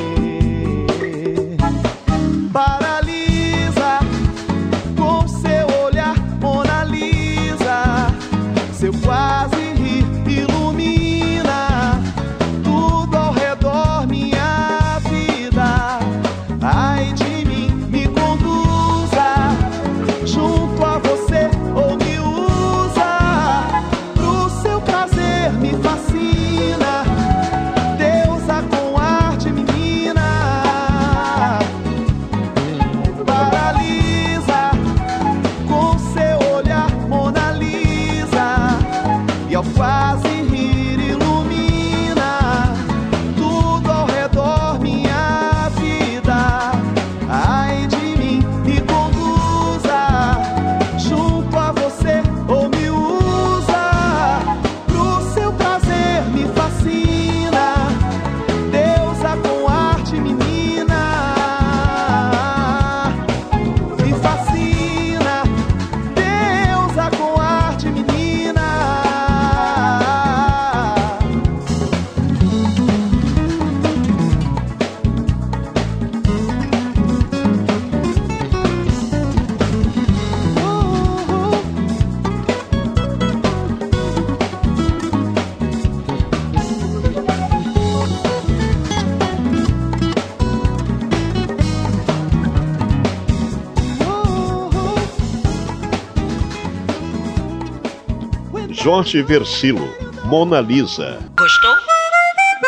Jorge 98.88 99.22
Versilo, 99.22 99.86
Mona 100.24 100.62
Lisa. 100.62 101.18
Gostou? 101.38 101.74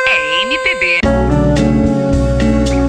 É 0.06 0.42
MPB. 0.44 1.00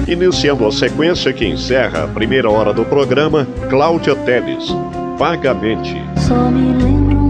Iniciando 0.06 0.66
a 0.66 0.70
sequência 0.70 1.32
que 1.32 1.46
encerra 1.46 2.04
a 2.04 2.08
primeira 2.08 2.50
hora 2.50 2.74
do 2.74 2.84
programa, 2.84 3.48
Cláudia 3.70 4.14
Teles, 4.14 4.68
Vagamente. 5.16 5.96
Só 6.18 6.50
me 6.50 6.74
lembro 6.76 7.21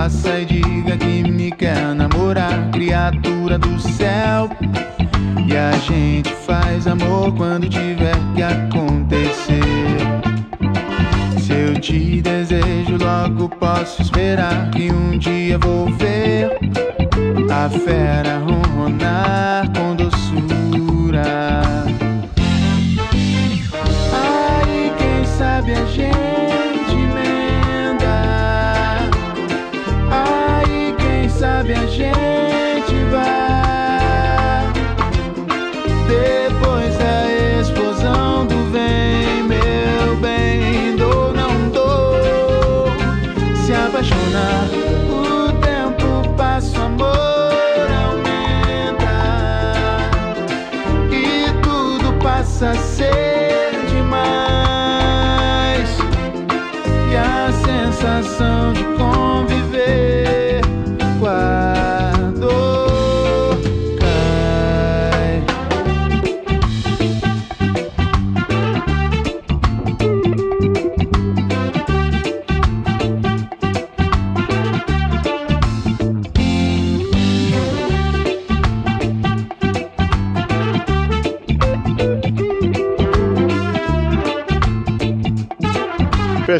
faça 0.00 0.40
e 0.40 0.46
diga 0.46 0.96
que 0.96 1.30
me 1.30 1.50
quer 1.50 1.94
namorar, 1.94 2.70
criatura 2.70 3.58
do 3.58 3.78
céu. 3.78 4.48
E 5.46 5.54
a 5.54 5.72
gente 5.72 6.32
faz 6.46 6.86
amor 6.86 7.34
quando 7.34 7.68
tiver 7.68 8.16
que 8.34 8.42
acontecer. 8.42 9.60
Se 11.38 11.52
eu 11.52 11.78
te 11.78 12.22
desejo, 12.22 12.96
logo 12.98 13.50
posso 13.50 14.00
esperar 14.00 14.70
que 14.70 14.90
um 14.90 15.18
dia 15.18 15.58
vou 15.58 15.90
ver 15.92 16.58
a 17.52 17.68
fera 17.68 18.38
ronronar. 18.38 19.69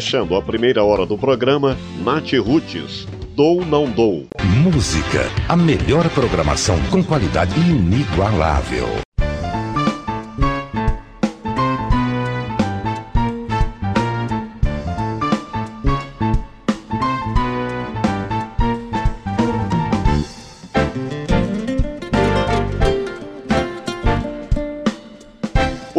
Fechando 0.01 0.35
a 0.35 0.41
primeira 0.41 0.83
hora 0.83 1.05
do 1.05 1.15
programa, 1.15 1.77
Nath 2.03 2.33
Rutes, 2.33 3.07
Dou 3.35 3.63
Não 3.63 3.85
Dou. 3.85 4.25
Música, 4.63 5.29
a 5.47 5.55
melhor 5.55 6.09
programação 6.09 6.75
com 6.89 7.03
qualidade 7.03 7.53
inigualável. 7.59 8.87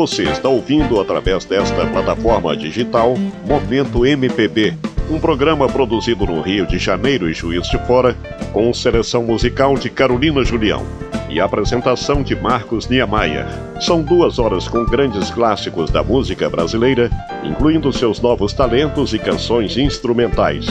Você 0.02 0.24
está 0.24 0.48
ouvindo 0.48 1.00
através 1.00 1.44
desta 1.44 1.86
plataforma 1.86 2.56
digital 2.56 3.14
Momento 3.46 4.04
MPB, 4.04 4.74
um 5.08 5.20
programa 5.20 5.68
produzido 5.68 6.26
no 6.26 6.40
Rio 6.40 6.66
de 6.66 6.76
Janeiro 6.76 7.30
e 7.30 7.32
Juiz 7.32 7.68
de 7.68 7.78
Fora, 7.86 8.16
com 8.52 8.74
seleção 8.74 9.22
musical 9.22 9.76
de 9.76 9.88
Carolina 9.88 10.42
Julião 10.42 10.84
e 11.30 11.38
apresentação 11.38 12.20
de 12.20 12.34
Marcos 12.34 12.88
Niemeyer. 12.88 13.46
São 13.80 14.02
duas 14.02 14.40
horas 14.40 14.66
com 14.66 14.84
grandes 14.84 15.30
clássicos 15.30 15.88
da 15.88 16.02
música 16.02 16.50
brasileira, 16.50 17.08
incluindo 17.44 17.92
seus 17.92 18.20
novos 18.20 18.52
talentos 18.52 19.14
e 19.14 19.20
canções 19.20 19.76
instrumentais. 19.76 20.66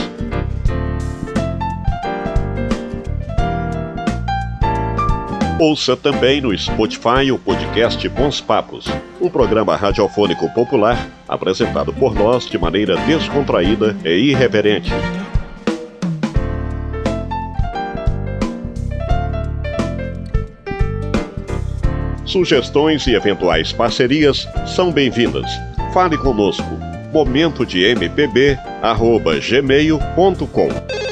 Ouça 5.62 5.96
também 5.96 6.40
no 6.40 6.58
Spotify 6.58 7.30
o 7.32 7.38
podcast 7.38 8.08
Bons 8.08 8.40
Papos, 8.40 8.84
um 9.20 9.30
programa 9.30 9.76
radiofônico 9.76 10.52
popular 10.52 11.08
apresentado 11.28 11.92
por 11.92 12.16
nós 12.16 12.46
de 12.46 12.58
maneira 12.58 12.96
descontraída 13.06 13.96
e 14.04 14.30
irreverente. 14.30 14.90
Sugestões 22.26 23.06
e 23.06 23.14
eventuais 23.14 23.72
parcerias 23.72 24.48
são 24.66 24.90
bem-vindas. 24.90 25.48
Fale 25.94 26.18
conosco. 26.18 26.76
Momento 27.12 27.64
de 27.64 27.84
MPB, 27.84 28.58
arroba 28.82 29.38
gmail.com. 29.38 31.11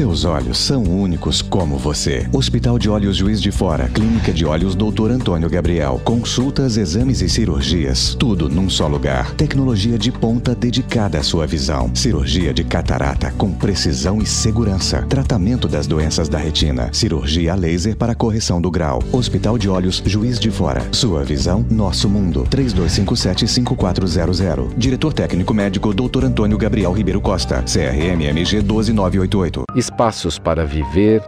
Seus 0.00 0.24
olhos 0.24 0.56
são 0.56 0.82
únicos 0.82 1.42
como 1.42 1.76
você. 1.76 2.26
Hospital 2.32 2.78
de 2.78 2.88
Olhos 2.88 3.18
Juiz 3.18 3.38
de 3.38 3.52
Fora, 3.52 3.86
Clínica 3.86 4.32
de 4.32 4.46
Olhos 4.46 4.74
Dr. 4.74 5.10
Antônio 5.10 5.50
Gabriel. 5.50 6.00
Consultas, 6.02 6.78
exames 6.78 7.20
e 7.20 7.28
cirurgias, 7.28 8.16
tudo 8.18 8.48
num 8.48 8.70
só 8.70 8.88
lugar. 8.88 9.34
Tecnologia 9.34 9.98
de 9.98 10.10
ponta 10.10 10.54
dedicada 10.54 11.18
à 11.18 11.22
sua 11.22 11.46
visão. 11.46 11.94
Cirurgia 11.94 12.54
de 12.54 12.64
catarata 12.64 13.30
com 13.36 13.52
precisão 13.52 14.22
e 14.22 14.26
segurança. 14.26 15.02
Tratamento 15.02 15.68
das 15.68 15.86
doenças 15.86 16.30
da 16.30 16.38
retina. 16.38 16.88
Cirurgia 16.94 17.54
laser 17.54 17.94
para 17.94 18.14
correção 18.14 18.58
do 18.58 18.70
grau. 18.70 19.02
Hospital 19.12 19.58
de 19.58 19.68
Olhos 19.68 20.02
Juiz 20.06 20.40
de 20.40 20.50
Fora. 20.50 20.82
Sua 20.92 21.22
visão, 21.24 21.62
nosso 21.70 22.08
mundo. 22.08 22.46
3257-5400. 22.50 24.70
Diretor 24.78 25.12
técnico 25.12 25.52
médico 25.52 25.92
Dr. 25.92 26.24
Antônio 26.24 26.56
Gabriel 26.56 26.90
Ribeiro 26.90 27.20
Costa. 27.20 27.62
CRMMG 27.62 28.62
12988. 28.62 29.64
Espaços 29.90 30.38
para 30.38 30.64
viver, 30.64 31.20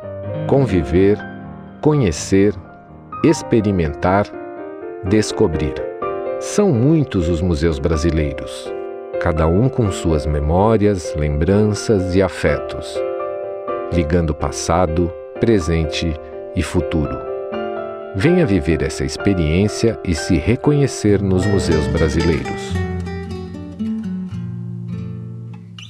conviver, 0.46 1.18
conhecer, 1.80 2.54
experimentar, 3.24 4.24
descobrir. 5.08 5.74
São 6.38 6.70
muitos 6.70 7.28
os 7.28 7.42
museus 7.42 7.80
brasileiros, 7.80 8.72
cada 9.20 9.48
um 9.48 9.68
com 9.68 9.90
suas 9.90 10.26
memórias, 10.26 11.12
lembranças 11.16 12.14
e 12.14 12.22
afetos, 12.22 12.96
ligando 13.92 14.32
passado, 14.32 15.12
presente 15.40 16.14
e 16.54 16.62
futuro. 16.62 17.18
Venha 18.14 18.46
viver 18.46 18.80
essa 18.82 19.04
experiência 19.04 19.98
e 20.04 20.14
se 20.14 20.36
reconhecer 20.36 21.20
nos 21.20 21.44
museus 21.44 21.88
brasileiros. 21.88 22.72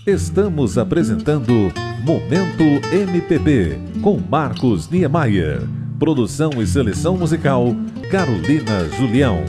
Estamos 0.07 0.79
apresentando 0.79 1.71
Momento 2.05 2.65
MPB 2.93 3.79
com 4.03 4.19
Marcos 4.19 4.91
Niemeyer. 4.91 5.63
Produção 6.01 6.51
e 6.61 6.67
seleção 6.67 7.17
musical 7.17 7.67
Carolina 8.11 8.89
Julião. 8.99 9.45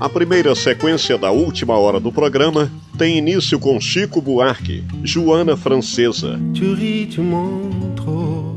A 0.00 0.08
primeira 0.08 0.56
sequência 0.56 1.16
da 1.16 1.30
última 1.30 1.78
hora 1.78 2.00
do 2.00 2.10
programa 2.10 2.68
tem 2.98 3.18
início 3.18 3.60
com 3.60 3.80
Chico 3.80 4.20
Buarque, 4.20 4.82
Joana 5.04 5.56
Francesa. 5.56 6.40
Tu 6.54 6.74
ris, 6.74 7.14
tu 7.14 7.22
mens 7.22 7.94
trop. 7.94 8.56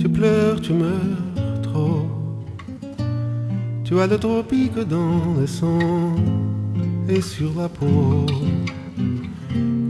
Tu 0.00 0.08
pleures, 0.08 0.58
tu 0.58 0.72
meurs 0.72 1.60
trop. 1.62 2.06
Tu 3.84 4.00
as 4.00 4.06
le 4.06 4.16
tropique 4.16 4.88
dans 4.88 5.38
le 5.38 5.46
sang 5.46 6.14
et 7.10 7.20
sur 7.20 7.52
la 7.56 7.68
peau. 7.68 8.26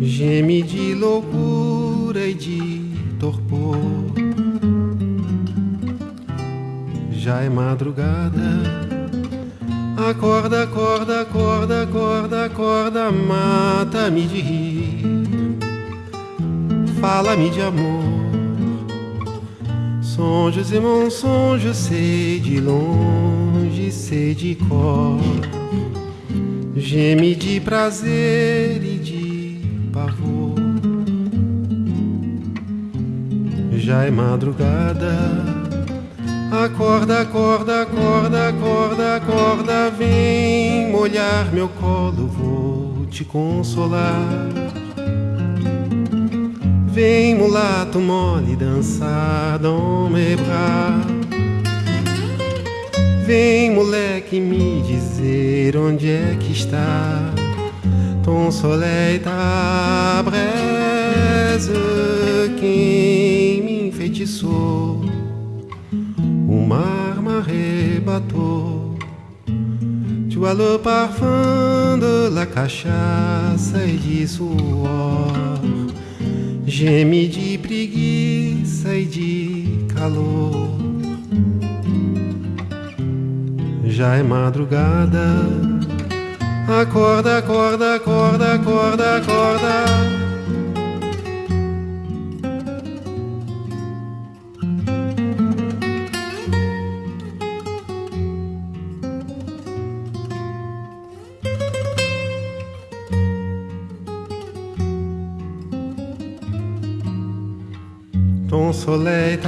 De 0.01 0.95
loucura 0.95 2.21
e 2.27 2.35
de 2.35 2.93
torpor. 3.19 3.77
Já 7.13 7.43
é 7.43 7.49
madrugada. 7.49 8.91
Acorda, 10.09 10.65
acorda, 10.65 11.21
acorda, 11.21 11.83
acorda, 11.83 12.45
acorda, 12.47 13.13
mata-me 13.13 14.27
de 14.27 14.41
rir. 14.41 15.59
Fala-me 17.01 17.51
de 17.51 17.61
amor. 17.61 18.05
Sonhos 20.01 20.73
e 20.73 20.81
mensonges, 20.81 21.77
sei 21.77 22.41
de 22.41 22.61
longe, 22.61 23.93
sei 23.93 24.35
de 24.35 24.55
cor. 24.55 25.60
Geme 26.81 27.35
de 27.35 27.61
prazer 27.61 28.83
e 28.83 28.99
de 28.99 29.61
pavor. 29.93 30.55
Já 33.77 34.05
é 34.05 34.11
madrugada. 34.11 35.15
Acorda, 36.51 37.21
acorda, 37.21 37.83
acorda, 37.83 38.49
acorda, 38.49 39.17
acorda, 39.17 39.91
vem 39.91 40.91
molhar 40.91 41.53
meu 41.53 41.69
colo, 41.69 42.27
vou 42.27 43.07
te 43.07 43.25
consolar. 43.25 44.49
Vem 46.87 47.37
mulato 47.37 48.01
mole 48.01 48.57
dançar 48.57 49.59
dans 49.59 50.11
mes 50.11 50.41
bras. 50.41 51.10
Vem 53.27 53.71
moleque 53.71 54.41
me 54.41 54.83
dizer 54.83 55.77
onde 55.77 56.11
é 56.11 56.37
que 56.39 56.53
está 56.53 57.33
ton 58.23 58.51
soleil, 58.51 59.21
ta 59.21 60.23
braise, 60.25 61.73
quem 62.59 63.63
me 63.63 63.89
enfeitiçou. 63.89 65.05
O 66.49 66.67
mar 66.67 67.21
m'arrebatou. 67.23 68.99
Tu 70.31 70.47
as 70.47 70.57
le 70.57 70.79
parfum 70.79 71.99
de 71.99 72.31
la 72.35 72.47
cachaça 72.47 73.85
e 73.85 73.97
de 73.99 74.27
suor. 74.27 75.61
Geme 76.65 77.29
de 77.29 77.59
preguiça 77.59 78.95
e 78.95 79.05
de 79.05 79.87
calor. 79.95 80.80
Já 84.01 84.17
é 84.17 84.23
madrugada. 84.23 85.27
Acorda, 86.81 87.37
acorda, 87.37 87.97
acorda, 87.97 88.55
acorda, 88.55 89.17
acorda. 89.19 89.85
Ton 108.49 108.73
soleil, 108.73 109.39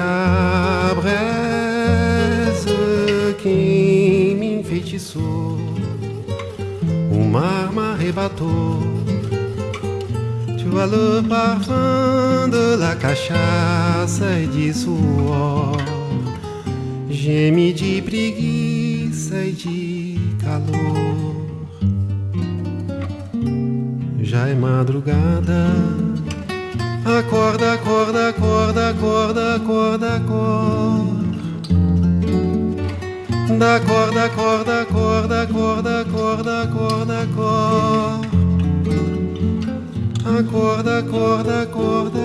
O 7.11 7.25
mar 7.31 7.73
m'arrebatou. 7.73 8.81
Tu 10.59 10.79
as 10.79 10.91
le 10.91 11.23
parfum 11.29 12.49
de 12.49 12.77
la 12.77 12.95
cachaça 12.95 14.39
e 14.39 14.47
de 14.47 14.73
suor. 14.73 15.77
Geme 17.11 17.73
de 17.73 18.01
preguiça 18.01 19.45
e 19.45 19.53
de 19.53 20.37
calor. 20.43 21.47
Já 24.21 24.49
é 24.49 24.55
madrugada. 24.55 25.69
Acorda, 27.05 27.75
acorda, 27.75 28.29
acorda, 28.29 28.91
acorda, 28.91 29.57
acorda, 29.57 30.17
acorda. 30.17 31.12
Da 33.59 33.81
corda, 33.81 34.29
corda, 34.31 34.87
corda, 34.87 35.47
corda, 35.47 36.05
corda, 36.05 36.67
corda, 36.73 37.27
corda. 37.35 38.29
Acorda, 40.25 41.03
corda, 41.03 41.67
corda, 41.67 42.22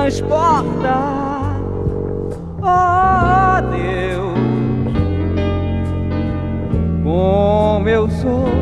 transporta, 0.00 0.96
oh 2.62 3.60
Deus, 3.70 4.38
como 7.04 7.88
eu 7.88 8.08
sou. 8.08 8.59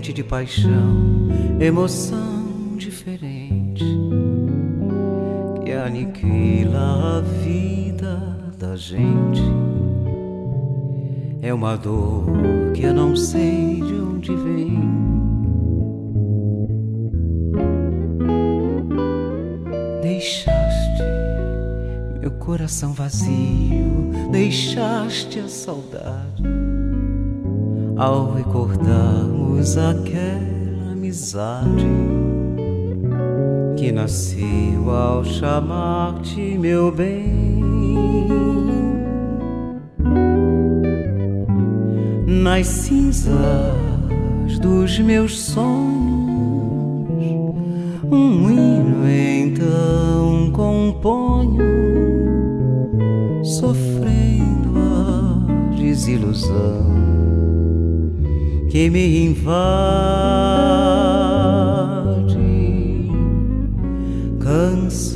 de 0.00 0.24
paixão, 0.24 1.28
emoção 1.60 2.76
diferente 2.76 3.84
que 5.64 5.72
aniquila 5.72 7.18
a 7.18 7.20
vida 7.20 8.36
da 8.58 8.76
gente. 8.76 9.42
É 11.40 11.52
uma 11.52 11.76
dor 11.76 12.24
que 12.74 12.82
eu 12.82 12.94
não 12.94 13.14
sei 13.14 13.76
de 13.76 13.94
onde 13.94 14.34
vem. 14.34 14.80
Deixaste 20.02 21.02
meu 22.20 22.30
coração 22.32 22.92
vazio, 22.92 24.10
deixaste 24.30 25.38
a 25.40 25.48
saudade 25.48 26.42
ao 27.96 28.32
recordar 28.34 29.33
Tivemos 29.54 29.78
aquela 29.78 30.92
amizade 30.92 31.86
que 33.76 33.92
nasceu 33.92 34.90
ao 34.90 35.24
chamar-te 35.24 36.58
meu 36.58 36.90
bem. 36.90 37.62
Nas 42.26 42.66
cinzas 42.66 43.38
dos 44.60 44.98
meus 44.98 45.38
sonhos, 45.40 45.64
um 48.10 48.50
hino 48.50 49.08
então 49.08 50.50
componho, 50.52 51.64
sofrendo 53.44 54.74
a 54.76 55.76
desilusão 55.76 56.93
que 58.74 58.90
me 58.90 59.26
invade, 59.26 59.54
canção 64.40 65.14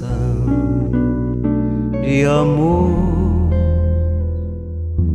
de 2.00 2.24
amor, 2.24 3.50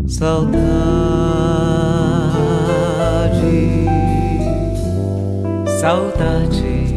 saudade, 0.05 0.57
saudade, 5.79 6.93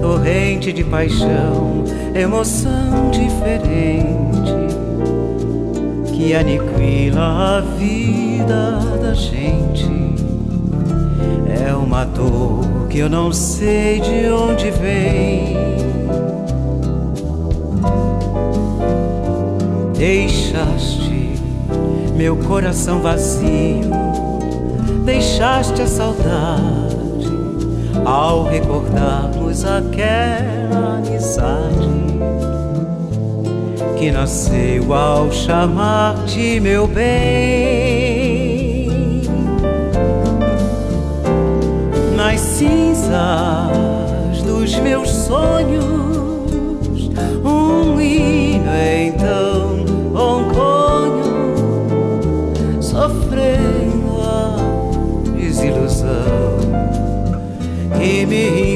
torrente 0.00 0.72
de 0.72 0.82
paixão, 0.82 1.84
emoção 2.14 3.10
diferente 3.10 4.54
que 6.16 6.32
aniquila 6.32 7.58
a 7.58 7.60
vida 7.60 8.80
da 9.02 9.12
gente. 9.12 10.33
Uma 11.94 12.06
dor 12.06 12.88
que 12.90 12.98
eu 12.98 13.08
não 13.08 13.32
sei 13.32 14.00
de 14.00 14.28
onde 14.28 14.68
vem. 14.72 15.56
Deixaste 19.96 21.34
meu 22.16 22.36
coração 22.36 23.00
vazio, 23.00 23.92
deixaste 25.04 25.82
a 25.82 25.86
saudade 25.86 27.28
ao 28.04 28.42
recordarmos 28.42 29.64
aquela 29.64 30.96
amizade 30.96 31.94
que 33.96 34.10
nasceu 34.10 34.92
ao 34.92 35.30
chamar-te 35.30 36.58
meu 36.58 36.88
bem. 36.88 37.83
Cinzas 42.64 44.42
dos 44.42 44.74
meus 44.76 45.10
sonhos, 45.10 45.84
um 47.44 48.00
hino 48.00 48.70
então 49.06 49.84
ronconho, 50.14 51.54
sofrendo 52.80 54.22
a 54.22 54.56
desilusão. 55.36 56.54
Que 57.98 58.26
me 58.26 58.73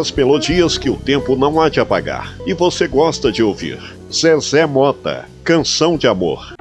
Das 0.00 0.10
melodias 0.10 0.78
que 0.78 0.88
o 0.88 0.96
tempo 0.96 1.36
não 1.36 1.60
há 1.60 1.68
de 1.68 1.78
apagar 1.78 2.34
e 2.46 2.54
você 2.54 2.88
gosta 2.88 3.30
de 3.30 3.42
ouvir. 3.42 3.78
Zezé 4.10 4.64
Mota, 4.64 5.26
Canção 5.44 5.98
de 5.98 6.08
Amor. 6.08 6.54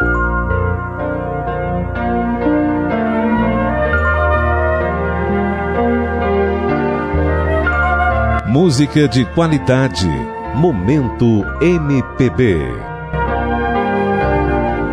Música 8.46 9.08
de 9.08 9.24
qualidade. 9.28 10.10
Momento 10.54 11.46
MPB. 11.62 12.58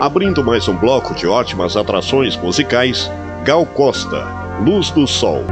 Abrindo 0.00 0.44
mais 0.44 0.68
um 0.68 0.76
bloco 0.76 1.16
de 1.16 1.26
ótimas 1.26 1.76
atrações 1.76 2.36
musicais, 2.36 3.10
Gal 3.44 3.66
Costa, 3.66 4.24
Luz 4.64 4.92
do 4.92 5.04
Sol. 5.04 5.42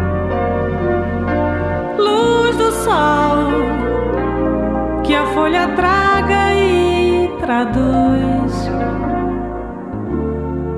Que 5.05 5.15
a 5.15 5.27
folha 5.27 5.69
traga 5.77 6.55
e 6.55 7.31
traduz. 7.39 8.71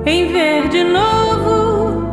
Em 0.05 0.27
verde 0.31 0.83
novo, 0.83 2.03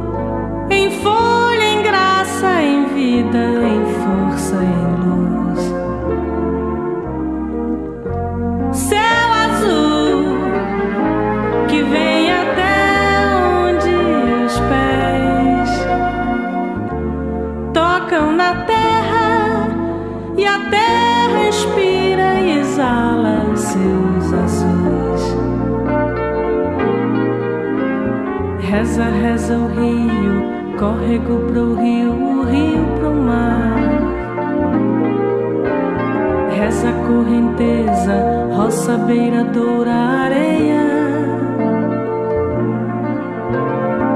em 0.71 0.91
folha, 0.91 1.65
em 1.65 1.83
graça, 1.83 2.63
em 2.63 2.87
vida, 2.87 3.39
em 3.39 4.04
Reza, 28.95 29.11
reza 29.11 29.57
o 29.57 29.67
rio, 29.67 30.79
córrego 30.79 31.41
pro 31.49 31.75
rio, 31.75 32.13
o 32.13 32.45
rio 32.45 32.87
pro 32.97 33.13
mar. 33.13 33.75
Reza 36.57 36.91
a 36.91 36.93
correnteza, 37.05 38.15
roça, 38.55 38.97
beira, 38.99 39.43
doura, 39.43 39.91
areia. 39.91 40.85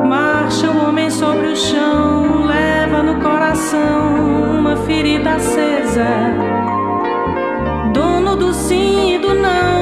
Marcha 0.07 0.71
o 0.71 0.87
homem 0.87 1.11
sobre 1.11 1.49
o 1.49 1.57
chão, 1.57 2.47
leva 2.47 3.03
no 3.03 3.21
coração 3.21 4.61
uma 4.61 4.77
ferida 4.77 5.33
acesa. 5.33 6.07
Dono 7.93 8.37
do 8.37 8.55
sim 8.55 9.17
e 9.17 9.19
do 9.19 9.35
não, 9.35 9.78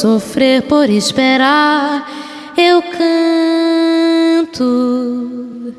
sofrer, 0.00 0.62
por 0.62 0.88
esperar, 0.88 2.10
eu 2.56 2.80
canto. 2.82 4.56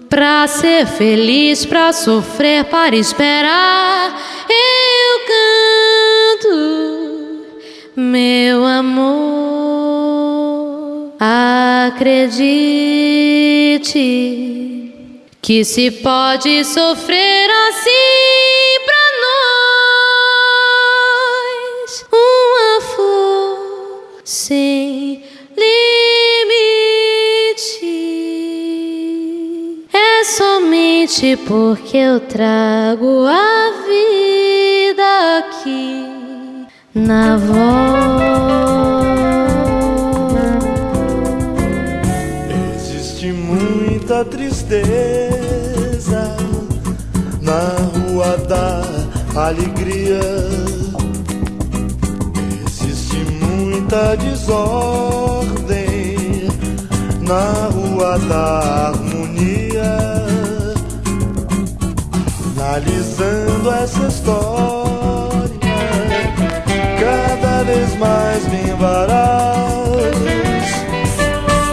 Pra 0.08 0.46
ser 0.48 0.86
feliz, 0.86 1.66
pra 1.66 1.92
sofrer, 1.92 2.66
para 2.66 2.96
esperar, 2.96 4.22
eu 4.48 5.22
canto. 6.38 6.56
Meu 7.96 8.64
amor, 8.64 9.12
acredite 11.20 12.12
que 15.42 15.66
se 15.66 15.90
pode 15.90 16.64
sofrer 16.64 17.50
assim 17.70 18.21
porque 31.46 31.98
eu 31.98 32.22
trago 32.22 33.28
a 33.28 33.72
vida 33.86 35.40
aqui 35.40 36.06
na 36.96 37.36
voz. 37.36 37.52
Existe 42.76 43.34
muita 43.34 44.24
tristeza 44.24 44.88
na 47.42 47.76
rua 47.94 48.38
da 48.48 48.82
alegria. 49.36 50.22
Existe 52.66 53.18
muita 53.44 54.16
desordem 54.16 55.68
na 57.20 57.68
rua 57.68 58.18
da 58.18 58.88
harmonia. 58.88 60.21
Analisando 62.72 63.70
essa 63.70 64.08
história, 64.08 65.52
cada 67.02 67.64
vez 67.64 67.98
mais 67.98 68.48
me 68.48 68.70
embaraço. 68.72 69.68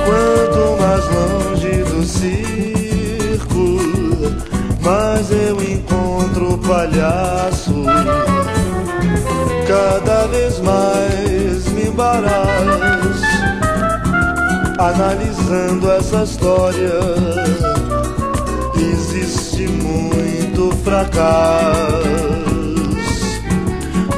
Quanto 0.05 0.77
mais 0.83 1.05
longe 1.15 1.85
do 1.85 2.05
circo, 2.05 3.79
mais 4.83 5.31
eu 5.31 5.63
encontro 5.63 6.59
palhaço. 6.67 7.85
Cada 9.69 10.27
vez 10.27 10.59
mais 10.59 11.69
me 11.75 11.91
embaraço, 11.91 13.23
analisando 14.81 15.93
essa 15.93 16.25
história. 16.25 16.99
Existe 18.75 19.69
muito 19.69 20.18
fracasso 20.77 22.39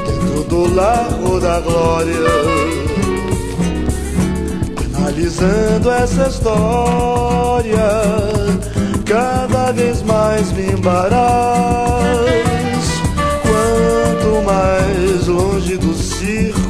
dentro 0.07 0.45
do 0.49 0.75
largo 0.75 1.41
da 1.41 1.61
glória. 1.61 2.15
Analisando 4.97 5.91
essa 5.91 6.29
história, 6.29 7.91
cada 9.05 9.73
vez 9.73 10.03
mais 10.03 10.53
me 10.53 10.73
embaraço. 10.73 12.11
Quanto 13.43 14.43
mais 14.45 15.27
longe 15.27 15.77
do 15.77 15.95
circo, 15.95 16.61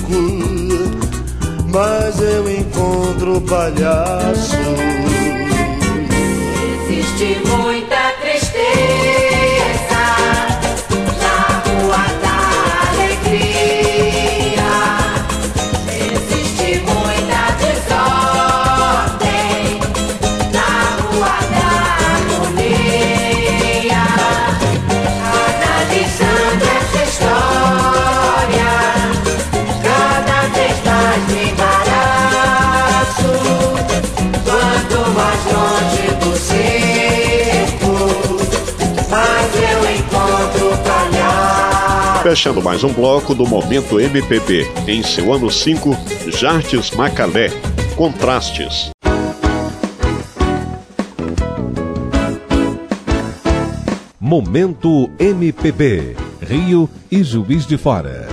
mais 1.72 2.20
eu 2.20 2.50
encontro 2.50 3.40
palhaço. 3.42 4.56
Existe 6.88 7.40
muita 7.46 7.79
Fechando 42.30 42.62
mais 42.62 42.84
um 42.84 42.92
bloco 42.92 43.34
do 43.34 43.44
Momento 43.44 43.98
MPB. 43.98 44.64
Em 44.86 45.02
seu 45.02 45.34
ano 45.34 45.50
5, 45.50 45.96
Jartes 46.28 46.92
Macalé. 46.92 47.48
Contrastes. 47.96 48.90
Momento 54.20 55.10
MPB. 55.18 56.14
Rio 56.40 56.88
e 57.10 57.24
Juiz 57.24 57.66
de 57.66 57.76
Fora. 57.76 58.28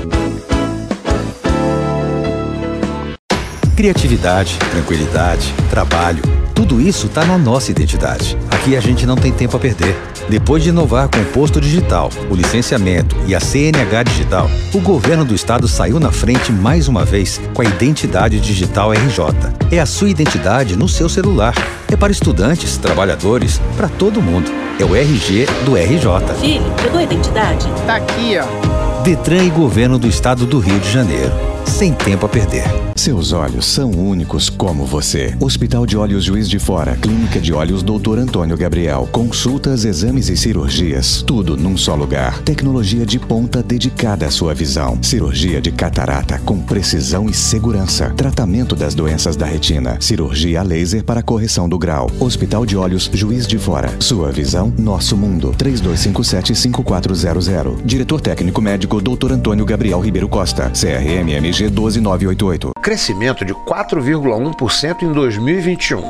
Criatividade, 3.78 4.58
tranquilidade, 4.72 5.54
trabalho. 5.70 6.24
Tudo 6.56 6.82
isso 6.82 7.06
está 7.06 7.24
na 7.24 7.38
nossa 7.38 7.70
identidade. 7.70 8.36
Aqui 8.50 8.76
a 8.76 8.80
gente 8.80 9.06
não 9.06 9.16
tem 9.16 9.32
tempo 9.32 9.56
a 9.56 9.60
perder. 9.60 9.96
Depois 10.28 10.64
de 10.64 10.70
inovar 10.70 11.08
com 11.08 11.20
o 11.20 11.26
posto 11.26 11.62
digital, 11.62 12.10
o 12.28 12.34
licenciamento 12.34 13.16
e 13.28 13.36
a 13.36 13.40
CNH 13.40 14.02
digital, 14.02 14.50
o 14.74 14.82
governo 14.82 15.24
do 15.24 15.36
estado 15.36 15.68
saiu 15.68 16.00
na 16.00 16.12
frente 16.12 16.52
mais 16.52 16.88
uma 16.88 17.06
vez 17.06 17.40
com 17.54 17.62
a 17.62 17.66
identidade 17.66 18.40
digital 18.40 18.92
RJ. 18.94 19.54
É 19.72 19.80
a 19.80 19.86
sua 19.86 20.10
identidade 20.10 20.76
no 20.76 20.90
seu 20.90 21.08
celular. 21.08 21.54
É 21.88 21.96
para 21.96 22.12
estudantes, 22.12 22.78
trabalhadores, 22.78 23.62
para 23.78 23.88
todo 23.88 24.24
mundo. 24.24 24.52
É 24.80 24.86
o 24.86 24.96
RG 24.96 25.46
do 25.66 25.76
RJ. 25.76 26.34
Filho, 26.42 26.66
pegou 26.82 26.98
a 26.98 27.04
identidade? 27.04 27.68
Tá 27.86 27.98
aqui, 27.98 28.40
ó. 28.40 29.04
Detran 29.04 29.44
e 29.44 29.52
Governo 29.52 30.00
do 30.00 30.08
Estado 30.08 30.48
do 30.48 30.58
Rio 30.58 30.80
de 30.80 30.92
Janeiro. 30.92 31.32
Sem 31.64 31.94
tempo 31.94 32.26
a 32.26 32.30
perder. 32.30 32.88
Seus 33.08 33.32
olhos 33.32 33.66
são 33.66 33.92
únicos 33.92 34.50
como 34.50 34.86
você. 34.86 35.34
Hospital 35.40 35.86
de 35.86 35.96
Olhos 35.96 36.26
Juiz 36.26 36.50
de 36.50 36.60
Fora, 36.60 36.98
Clínica 36.98 37.40
de 37.40 37.54
Olhos 37.54 37.82
Dr. 37.82 38.20
Antônio 38.20 38.58
Gabriel. 38.58 39.08
Consultas, 39.14 39.86
exames 39.86 40.28
e 40.28 40.36
cirurgias, 40.36 41.24
tudo 41.26 41.56
num 41.56 41.78
só 41.78 41.96
lugar. 41.96 42.42
Tecnologia 42.42 43.06
de 43.06 43.18
ponta 43.18 43.64
dedicada 43.64 44.26
à 44.26 44.30
sua 44.30 44.54
visão. 44.54 45.02
Cirurgia 45.02 45.62
de 45.62 45.72
catarata 45.72 46.38
com 46.40 46.60
precisão 46.60 47.30
e 47.30 47.34
segurança. 47.34 48.10
Tratamento 48.10 48.76
das 48.76 48.94
doenças 48.94 49.38
da 49.38 49.46
retina. 49.46 49.96
Cirurgia 50.02 50.62
laser 50.62 51.02
para 51.02 51.24
correção 51.24 51.70
do 51.70 51.80
grau. 51.80 52.12
Hospital 52.20 52.66
de 52.66 52.76
Olhos 52.76 53.10
Juiz 53.14 53.48
de 53.48 53.58
Fora. 53.58 53.90
Sua 54.02 54.34
visão, 54.34 54.74
nosso 54.78 55.16
mundo. 55.16 55.56
3257-5400. 55.58 57.78
Diretor 57.86 58.20
técnico 58.20 58.62
médico 58.62 59.00
Dr. 59.00 59.32
Antônio 59.32 59.64
Gabriel 59.64 60.02
Ribeiro 60.02 60.28
Costa. 60.28 60.70
CRM 60.72 61.30
MG 61.30 61.70
12988 61.70 62.72
crescimento 62.98 63.46
de 63.46 63.54
4,1% 63.54 65.04
em 65.04 65.12
2021. 65.12 66.02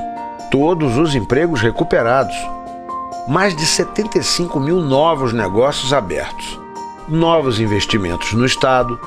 Todos 0.50 0.98
os 0.98 1.16
empregos 1.16 1.62
recuperados. 1.62 2.34
Mais 3.28 3.54
de 3.54 3.66
75 3.66 4.58
mil 4.58 4.80
novos 4.80 5.34
negócios 5.34 5.92
abertos. 5.92 6.58
Novos 7.06 7.60
investimentos 7.60 8.32
no 8.32 8.46
Estado. 8.46 8.98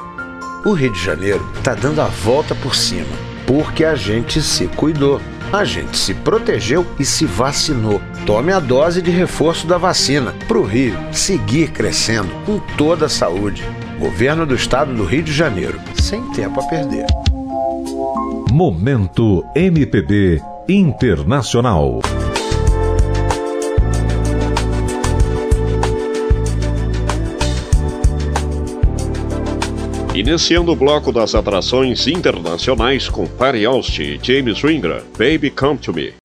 O 0.62 0.74
Rio 0.74 0.93
de 0.93 1.02
Janeiro 1.02 1.43
está 1.57 1.74
dando 1.74 2.02
a 2.02 2.05
volta 2.05 2.55
por 2.55 2.77
cima, 2.77 3.09
porque 3.47 3.82
a 3.82 3.94
gente 3.94 4.43
se 4.43 4.66
cuidou. 4.66 5.19
A 5.51 5.65
gente 5.65 5.97
se 5.97 6.12
protegeu 6.12 6.86
e 6.98 7.05
se 7.05 7.24
vacinou. 7.24 7.98
Tome 8.27 8.52
a 8.52 8.61
dose 8.61 9.01
de 9.01 9.11
reforço 9.11 9.66
da 9.66 9.78
vacina 9.78 10.35
para 10.47 10.59
o 10.59 10.65
Rio 10.65 10.98
seguir 11.12 11.70
crescendo 11.70 12.28
com 12.44 12.59
toda 12.77 13.07
a 13.07 13.09
saúde. 13.09 13.66
Governo 13.98 14.44
do 14.44 14.55
Estado 14.55 14.94
do 14.94 15.07
Rio 15.07 15.23
de 15.23 15.32
Janeiro, 15.32 15.81
sem 15.94 16.23
tempo 16.32 16.61
a 16.61 16.65
perder. 16.65 17.07
Momento 18.53 19.45
MPB 19.55 20.43
Internacional. 20.69 22.01
Iniciando 30.13 30.73
o 30.73 30.77
bloco 30.77 31.13
das 31.13 31.37
atrações 31.37 32.09
internacionais 32.09 33.09
com 33.09 33.25
Pari 33.25 33.65
Austin 33.65 34.19
James 34.21 34.61
Ringer, 34.61 35.05
Baby 35.17 35.51
Come 35.51 35.79
To 35.79 35.93
Me. 35.93 36.20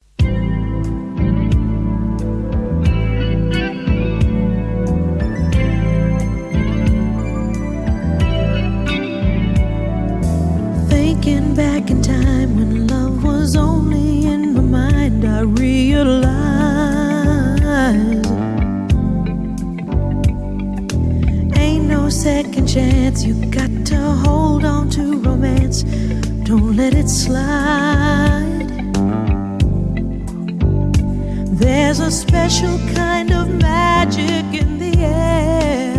special 32.56 32.80
kind 32.96 33.34
of 33.34 33.50
magic 33.50 34.62
in 34.62 34.80
the 34.80 34.94
air 35.00 35.94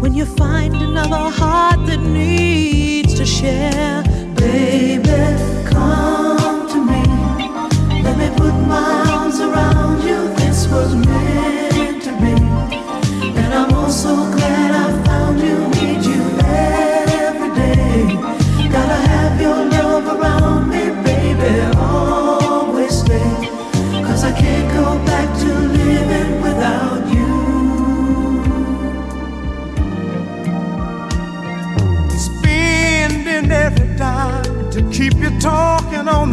when 0.00 0.12
you 0.12 0.24
find 0.24 0.74
another 0.74 1.30
heart 1.30 1.86
that 1.86 2.00
needs 2.00 3.14
to 3.14 3.24
share. 3.24 3.89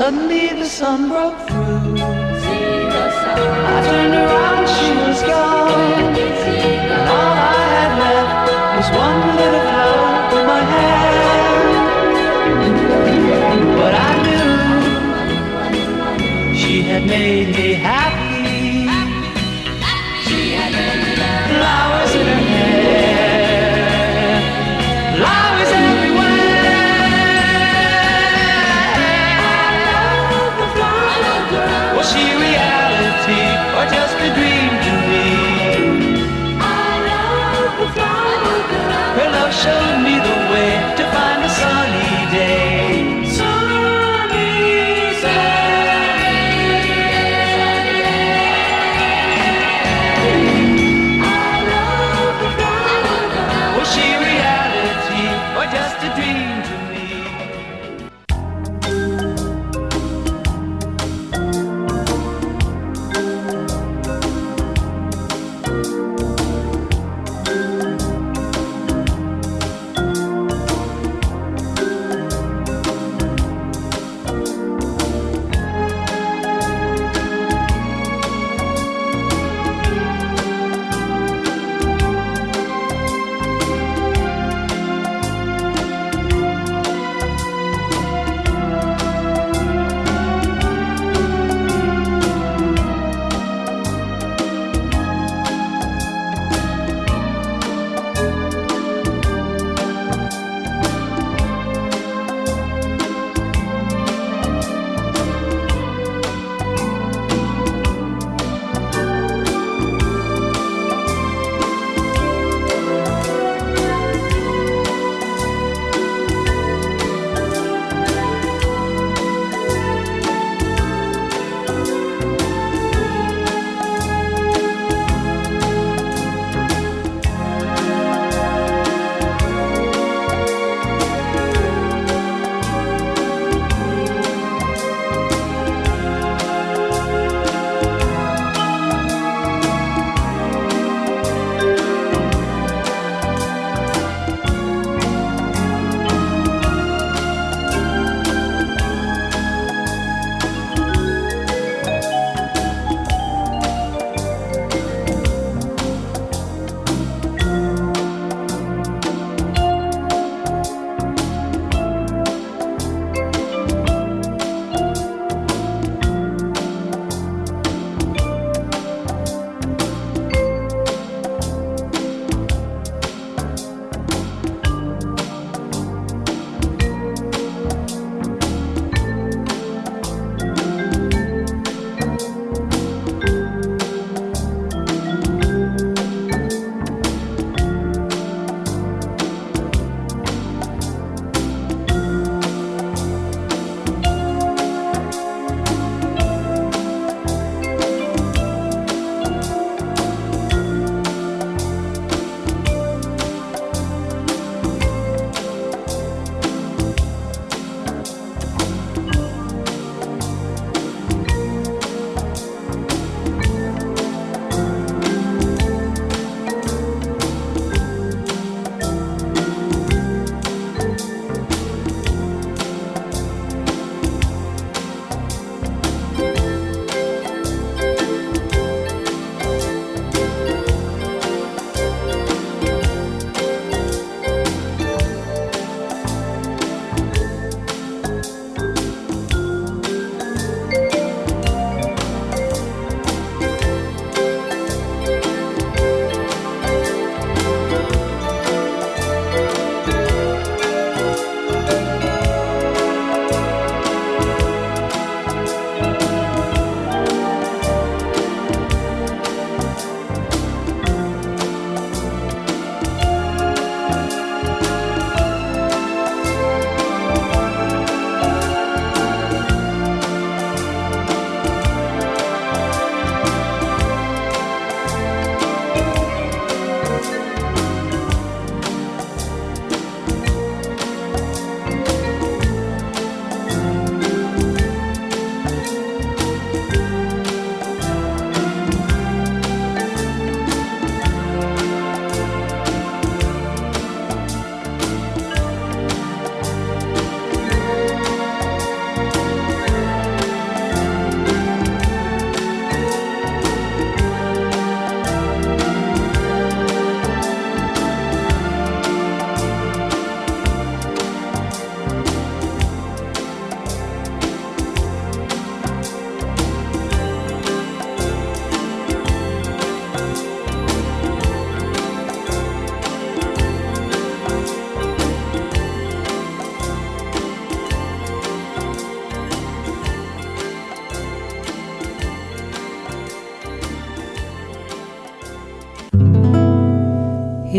Suddenly 0.00 0.44
the 0.58 0.64
sun 0.64 1.10
broke 1.10 1.36
through. 1.46 1.98
I 3.68 3.70
turned 3.84 4.14
around, 4.14 4.66
she 4.66 4.88
was 4.96 5.20
gone. 5.20 6.16
And 6.96 7.06
all 7.16 7.36
I 7.36 7.38
had 7.76 7.92
left 8.04 8.48
was 8.76 8.88
one 8.96 9.20
little 9.40 9.64
flower 9.68 10.12
in 10.38 10.44
my 10.52 10.62
hand. 10.72 11.70
But 13.76 13.92
I 14.08 14.10
knew 14.24 14.52
she 16.56 16.74
had 16.80 17.04
made 17.06 17.48
me 17.48 17.74
happy. 17.74 17.99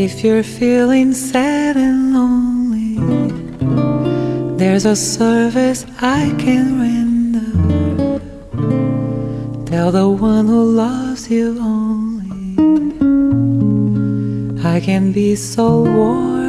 If 0.03 0.23
you're 0.23 0.41
feeling 0.41 1.13
sad 1.13 1.77
and 1.77 2.11
lonely, 2.15 2.97
there's 4.57 4.83
a 4.83 4.95
service 4.95 5.85
I 6.01 6.33
can 6.39 6.79
render. 6.81 7.51
Tell 9.69 9.91
the 9.91 10.09
one 10.09 10.47
who 10.47 10.63
loves 10.71 11.29
you 11.29 11.55
only. 11.61 12.57
I 14.65 14.79
can 14.79 15.11
be 15.11 15.35
so 15.35 15.83
warm. 15.83 16.40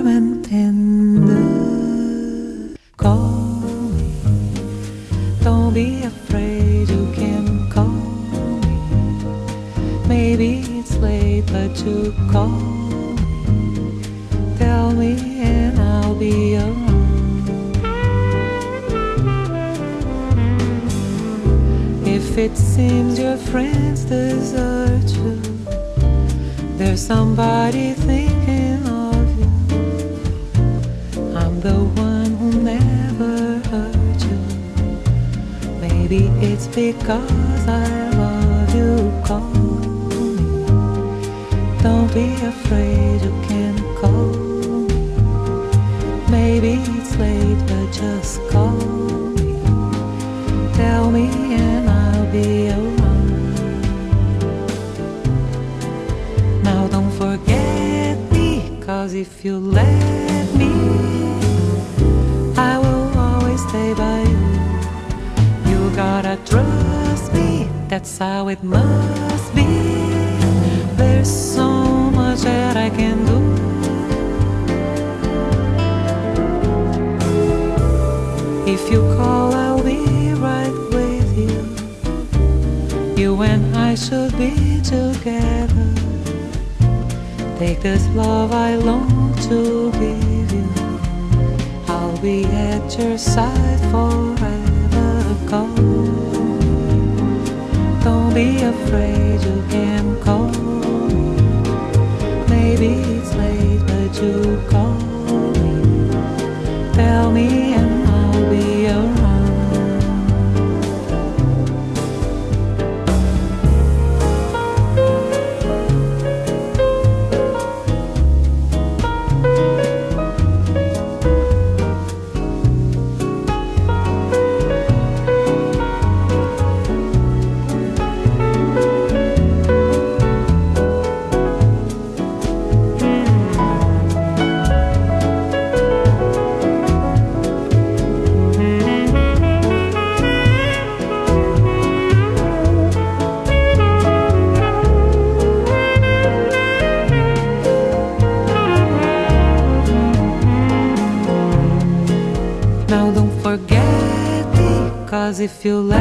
if 155.43 155.65
you 155.65 155.92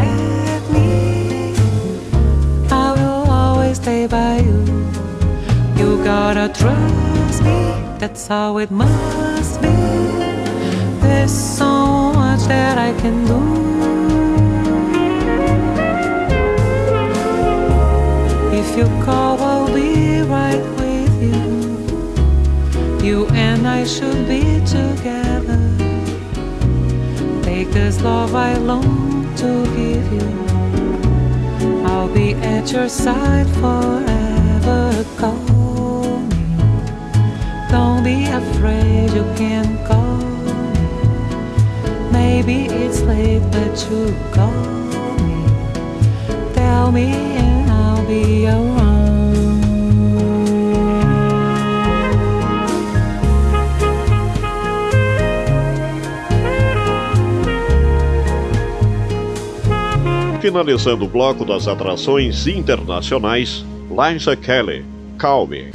começando 60.71 61.01
o 61.01 61.07
bloco 61.07 61.43
das 61.43 61.67
atrações 61.67 62.47
internacionais, 62.47 63.65
Liza 63.89 64.37
Kelly, 64.37 64.85
Calme. 65.17 65.69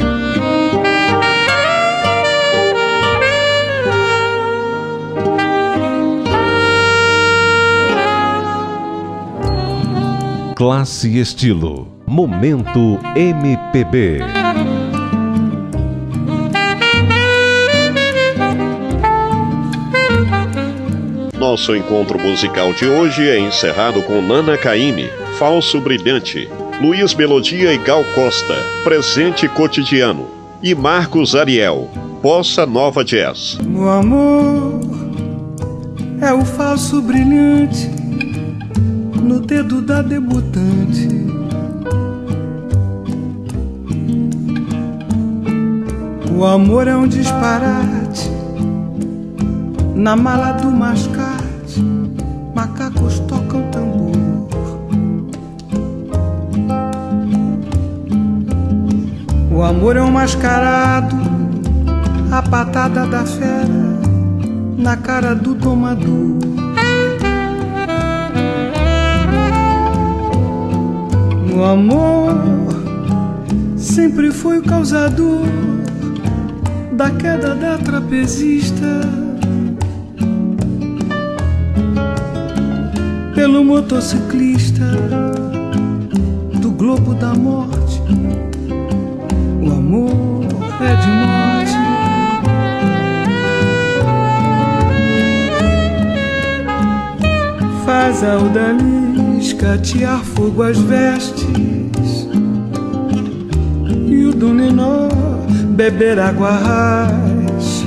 Classe 10.57 11.11
e 11.11 11.21
estilo, 11.21 11.87
momento 12.07 12.99
MPB. 13.15 14.21
Nosso 21.57 21.75
encontro 21.75 22.19
musical 22.19 22.71
de 22.75 22.85
hoje 22.85 23.27
é 23.27 23.41
encerrado 23.41 24.03
com 24.03 24.21
Nana 24.21 24.59
Caymmi, 24.59 25.09
Falso 25.39 25.81
Brilhante, 25.81 26.47
Luiz 26.83 27.15
Melodia 27.15 27.73
e 27.73 27.79
Gal 27.79 28.05
Costa, 28.15 28.55
Presente 28.85 29.49
Cotidiano, 29.49 30.29
e 30.63 30.75
Marcos 30.75 31.35
Ariel, 31.35 31.89
Bossa 32.23 32.67
Nova 32.67 33.03
Jazz. 33.03 33.59
O 33.75 33.89
amor 33.89 34.81
é 36.21 36.31
o 36.31 36.45
falso 36.45 37.01
brilhante 37.01 37.89
no 39.23 39.41
dedo 39.41 39.81
da 39.81 40.03
debutante. 40.03 41.09
O 46.39 46.45
amor 46.45 46.87
é 46.87 46.95
um 46.95 47.09
disparate 47.09 48.31
na 49.95 50.15
mala 50.15 50.53
do 50.53 50.71
mascate. 50.71 51.16
amor 59.77 59.95
é 59.95 60.03
um 60.03 60.11
mascarado, 60.11 61.15
a 62.33 62.41
patada 62.41 63.07
da 63.07 63.27
fera 63.27 64.01
na 64.79 64.97
cara 64.97 65.35
do 65.35 65.55
tomador. 65.55 66.39
O 71.55 71.63
amor 71.63 72.35
sempre 73.77 74.33
foi 74.33 74.59
o 74.61 74.63
causador 74.63 75.45
da 76.93 77.11
queda 77.11 77.55
da 77.55 77.77
trapezista. 77.77 79.01
Pelo 83.35 83.63
motociclista 83.63 84.87
do 86.63 86.71
globo 86.71 87.13
da 87.15 87.35
morte 87.35 87.77
Amor 89.87 90.45
é 90.81 90.97
de 90.97 91.11
morte. 91.13 91.77
Faz 97.85 98.25
a 98.25 98.37
odalisca 98.37 99.79
tirar 99.79 100.25
fogo 100.25 100.65
às 100.65 100.77
vestes. 100.77 102.29
E 104.09 104.25
o 104.25 104.35
dominó 104.35 105.09
beber 105.77 106.19
água 106.19 106.51
raiz. 106.51 107.85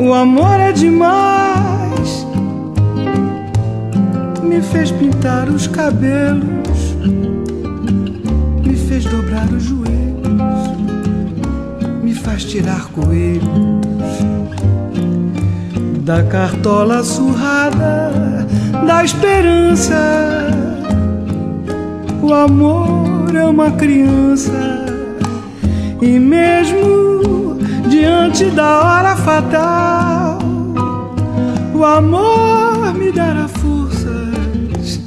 O 0.00 0.14
amor 0.14 0.58
é 0.58 0.72
demais. 0.72 2.26
Me 4.42 4.62
fez 4.62 4.90
pintar 4.90 5.50
os 5.50 5.66
cabelos 5.66 6.49
coelhos 12.94 13.80
da 16.04 16.22
cartola 16.24 17.02
surrada 17.04 18.46
da 18.86 19.04
esperança. 19.04 19.96
O 22.22 22.32
amor 22.32 23.34
é 23.34 23.44
uma 23.44 23.70
criança. 23.72 24.50
E 26.00 26.18
mesmo 26.18 27.58
diante 27.88 28.46
da 28.46 28.80
hora 28.80 29.16
fatal, 29.16 30.38
o 31.74 31.84
amor 31.84 32.94
me 32.94 33.12
dará 33.12 33.46
forças 33.48 35.00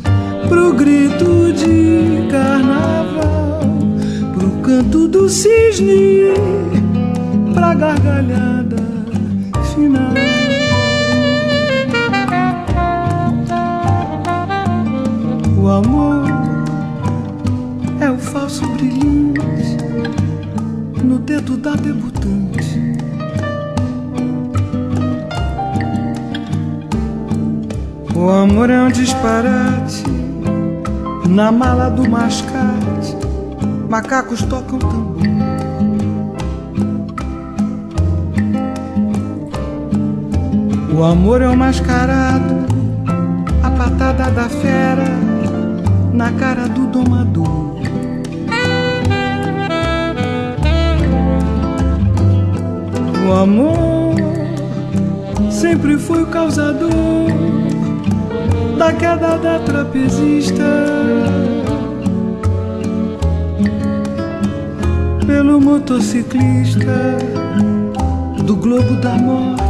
pro 0.47 0.73
grito 0.73 1.51
de 1.53 2.27
carnaval, 2.31 3.61
pro 4.37 4.49
canto 4.61 5.07
do 5.07 5.27
cisne, 5.27 6.33
pra 7.53 7.73
gargalhada 7.73 8.77
final. 9.73 10.13
O 15.57 15.67
amor 15.69 16.25
é 18.01 18.09
o 18.09 18.17
falso 18.17 18.67
brilhante 18.73 19.77
no 21.03 21.19
dedo 21.19 21.55
da 21.57 21.75
debutante. 21.75 22.13
O 28.15 28.29
amor 28.29 28.69
é 28.69 28.81
um 28.81 28.89
disparate 28.89 30.03
na 31.29 31.51
mala 31.51 31.89
do 31.89 32.09
mascate. 32.09 33.17
Macacos 33.89 34.41
tocam 34.43 34.79
tambor. 34.79 35.12
O 40.95 41.03
amor 41.03 41.41
é 41.41 41.49
um 41.49 41.55
mascarado, 41.55 42.67
a 43.63 43.71
patada 43.71 44.29
da 44.29 44.47
fera 44.47 45.09
na 46.13 46.31
cara 46.33 46.67
do 46.67 46.85
domador. 46.85 47.73
O 53.27 53.33
amor 53.33 54.13
sempre 55.49 55.97
foi 55.97 56.21
o 56.21 56.27
causador 56.27 57.31
da 58.77 58.93
queda 58.93 59.37
da 59.37 59.59
trapezista. 59.59 60.63
Pelo 65.25 65.59
motociclista 65.59 67.17
do 68.45 68.55
globo 68.55 68.95
da 68.97 69.13
morte. 69.15 69.62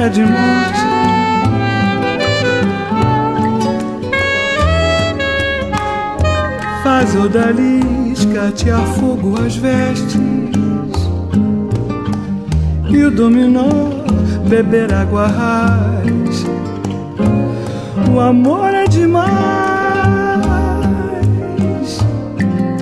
É 0.00 0.08
de 0.08 0.22
morte. 0.22 0.78
Faz 6.82 7.14
odalisca 7.16 8.48
atear 8.48 8.86
fogo 8.86 9.34
às 9.44 9.56
vestes. 9.56 10.20
E 12.88 13.04
o 13.04 13.10
dominó 13.10 13.68
beber 14.48 14.92
água 14.94 15.26
raiz. 15.26 16.46
O 18.14 18.20
amor 18.20 18.72
é 18.72 18.84
demais. 18.86 19.28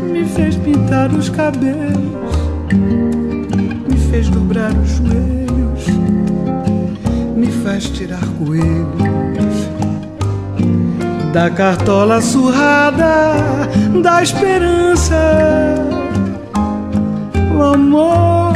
Me 0.02 0.24
fez 0.26 0.56
pintar 0.56 1.10
os 1.12 1.30
cabelos. 1.30 2.36
Me 3.88 3.96
fez 4.10 4.28
dobrar 4.28 4.72
os 4.72 4.90
joelhos 4.90 5.35
faz 7.66 7.84
tirar 7.90 8.24
coelhos 8.38 9.68
da 11.32 11.50
cartola 11.50 12.22
surrada 12.22 13.68
da 14.00 14.22
esperança. 14.22 15.16
O 17.58 17.62
amor 17.64 18.54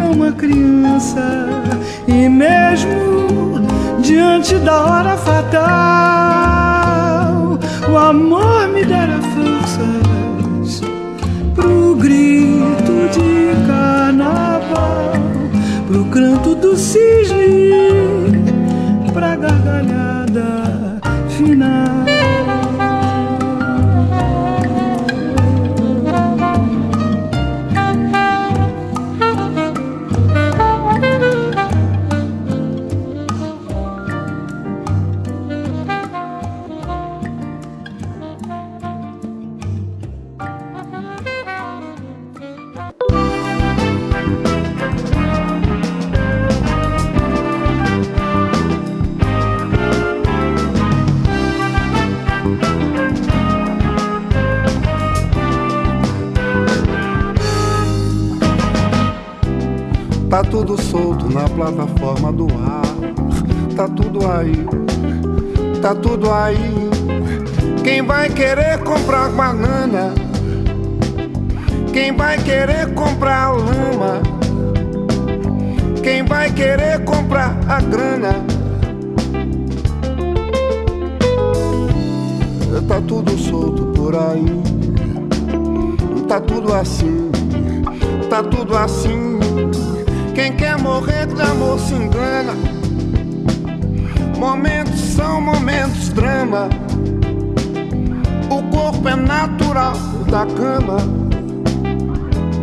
é 0.00 0.04
uma 0.04 0.32
criança 0.32 1.46
e 2.06 2.26
mesmo 2.26 3.60
diante 4.00 4.54
da 4.56 4.82
hora 4.82 5.14
fatal, 5.18 5.68
o 7.92 7.98
amor 7.98 8.66
me 8.68 8.82
dará 8.82 9.20
forças 9.20 10.80
pro 11.54 11.96
grito 11.96 13.10
de 13.12 13.52
carnaval, 13.66 15.12
pro 15.86 16.06
canto 16.06 16.54
do 16.54 16.74
cisne, 16.74 18.37
pra 19.18 19.34
gargalhada 19.34 21.00
final. 21.28 22.07
Tudo 60.68 60.82
solto 60.82 61.32
na 61.32 61.48
plataforma 61.48 62.30
do 62.30 62.44
ar. 62.44 62.82
Tá 63.74 63.88
tudo 63.88 64.30
aí, 64.30 64.66
tá 65.80 65.94
tudo 65.94 66.30
aí. 66.30 66.90
Quem 67.82 68.02
vai 68.02 68.28
querer 68.28 68.78
comprar 68.80 69.30
banana? 69.30 70.12
Quem 71.90 72.14
vai 72.14 72.36
querer 72.36 72.92
comprar 72.92 73.52
lama? 73.52 74.20
Quem 76.02 76.22
vai 76.22 76.52
querer 76.52 77.02
comprar 77.02 77.58
a 77.66 77.80
grana? 77.80 78.44
Tá 82.86 83.00
tudo 83.06 83.38
solto 83.38 83.86
por 83.86 84.14
aí. 84.14 84.44
Tá 86.28 86.38
tudo 86.40 86.74
assim, 86.74 87.30
tá 88.28 88.42
tudo 88.42 88.76
assim. 88.76 89.38
Quem 90.38 90.52
quer 90.52 90.78
morrer 90.78 91.26
de 91.26 91.42
amor 91.42 91.80
se 91.80 91.94
engana. 91.94 92.52
Momentos 94.38 95.00
são 95.00 95.40
momentos 95.40 96.10
drama. 96.10 96.68
O 98.48 98.62
corpo 98.70 99.08
é 99.08 99.16
natural 99.16 99.94
da 100.30 100.46
cama. 100.46 100.98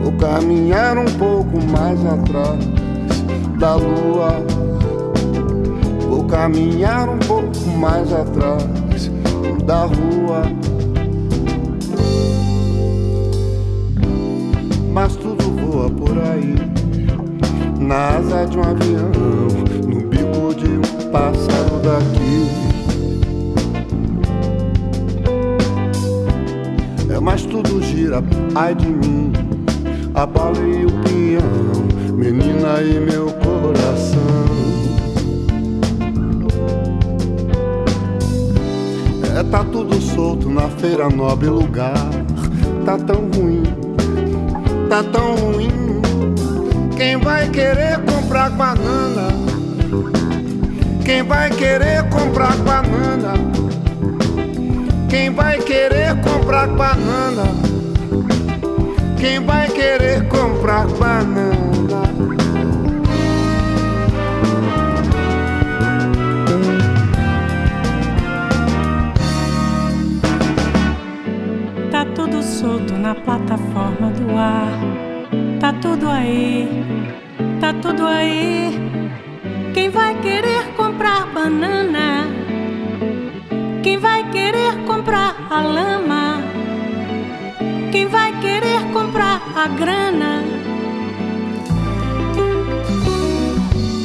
O 0.06 0.11
caminhar 0.14 0.97
um 0.97 1.03
pouco 1.19 1.61
mais 1.69 1.99
atrás 2.06 2.65
da 3.60 3.76
lua. 3.76 4.38
Vou 6.07 6.23
caminhar 6.23 7.10
um 7.10 7.19
pouco 7.19 7.60
mais 7.77 8.10
atrás 8.14 9.11
da 9.65 9.81
rua. 9.81 10.43
Mas 14.93 15.14
tudo 15.18 15.43
voa 15.60 15.89
por 15.89 16.18
aí, 16.18 16.56
na 17.86 18.18
asa 18.18 18.45
de 18.45 18.57
um 18.57 18.64
avião, 18.64 19.12
no 19.88 20.02
bico 20.07 20.56
de 20.56 20.66
um 20.66 21.12
pássaro 21.12 21.80
daqui. 21.84 22.49
É, 27.14 27.20
mas 27.20 27.45
tudo 27.45 27.82
gira, 27.84 28.24
ai 28.56 28.74
de 28.74 28.88
mim, 28.88 29.32
a 30.16 30.26
bola 30.26 30.57
e 30.57 30.86
o 30.86 30.91
peão, 31.03 32.16
menina 32.16 32.82
e 32.82 32.99
meu 32.99 33.28
coração. 33.34 34.26
É, 39.38 39.44
tá 39.44 39.64
tudo 39.66 40.02
solto 40.02 40.49
na 40.49 40.68
feira 40.70 41.07
nobre 41.10 41.49
lugar. 41.49 41.94
Tá 42.84 42.98
tão 42.98 43.30
ruim, 43.36 43.64
tá 44.90 45.03
tão 45.03 45.36
ruim. 45.36 45.94
Quem 46.97 47.17
vai 47.17 47.49
querer 47.49 47.99
comprar 48.05 48.51
banana? 48.51 49.27
Quem 51.03 51.23
vai 51.23 51.49
querer 51.49 52.09
comprar 52.09 52.55
banana? 52.57 53.34
Quem 55.09 55.30
vai 55.30 55.59
querer 55.59 56.15
comprar 56.22 56.67
banana? 56.67 57.43
Quem 59.19 59.41
vai 59.41 59.67
querer 59.67 60.26
comprar 60.30 60.88
banana? 60.88 61.55
Tá 71.91 72.05
tudo 72.15 72.41
solto 72.41 72.93
na 72.93 73.13
plataforma 73.13 74.11
do 74.11 74.38
ar. 74.38 75.05
Tá 75.66 75.74
tudo 75.74 76.08
aí, 76.08 76.70
tá 77.60 77.74
tudo 77.74 78.06
aí. 78.06 78.70
Quem 79.74 79.90
vai 79.90 80.14
querer 80.22 80.64
comprar 80.78 81.26
banana? 81.34 82.28
Quem 83.82 83.98
vai 83.98 84.30
querer 84.30 84.76
comprar 84.86 85.36
a 85.50 85.62
lama? 85.62 86.44
Quem 87.92 88.06
vai 88.06 88.32
querer 88.42 88.80
comprar 88.94 89.42
a 89.56 89.68
grana? 89.70 90.44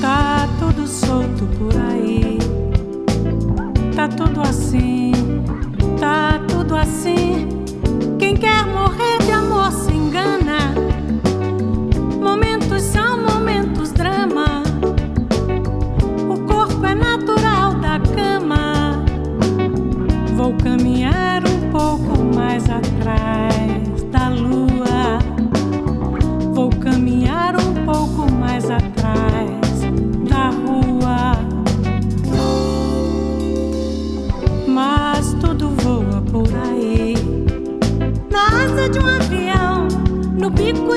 Tá 0.01 0.49
tudo 0.59 0.87
solto 0.87 1.45
por 1.59 1.75
aí. 1.91 2.39
Tá 3.95 4.09
tudo 4.09 4.41
assim, 4.41 5.13
tá 6.01 6.41
tudo 6.49 6.75
assim. 6.75 7.47
Quem 8.19 8.35
quer 8.35 8.65
morrer 8.65 9.00
no 40.61 40.90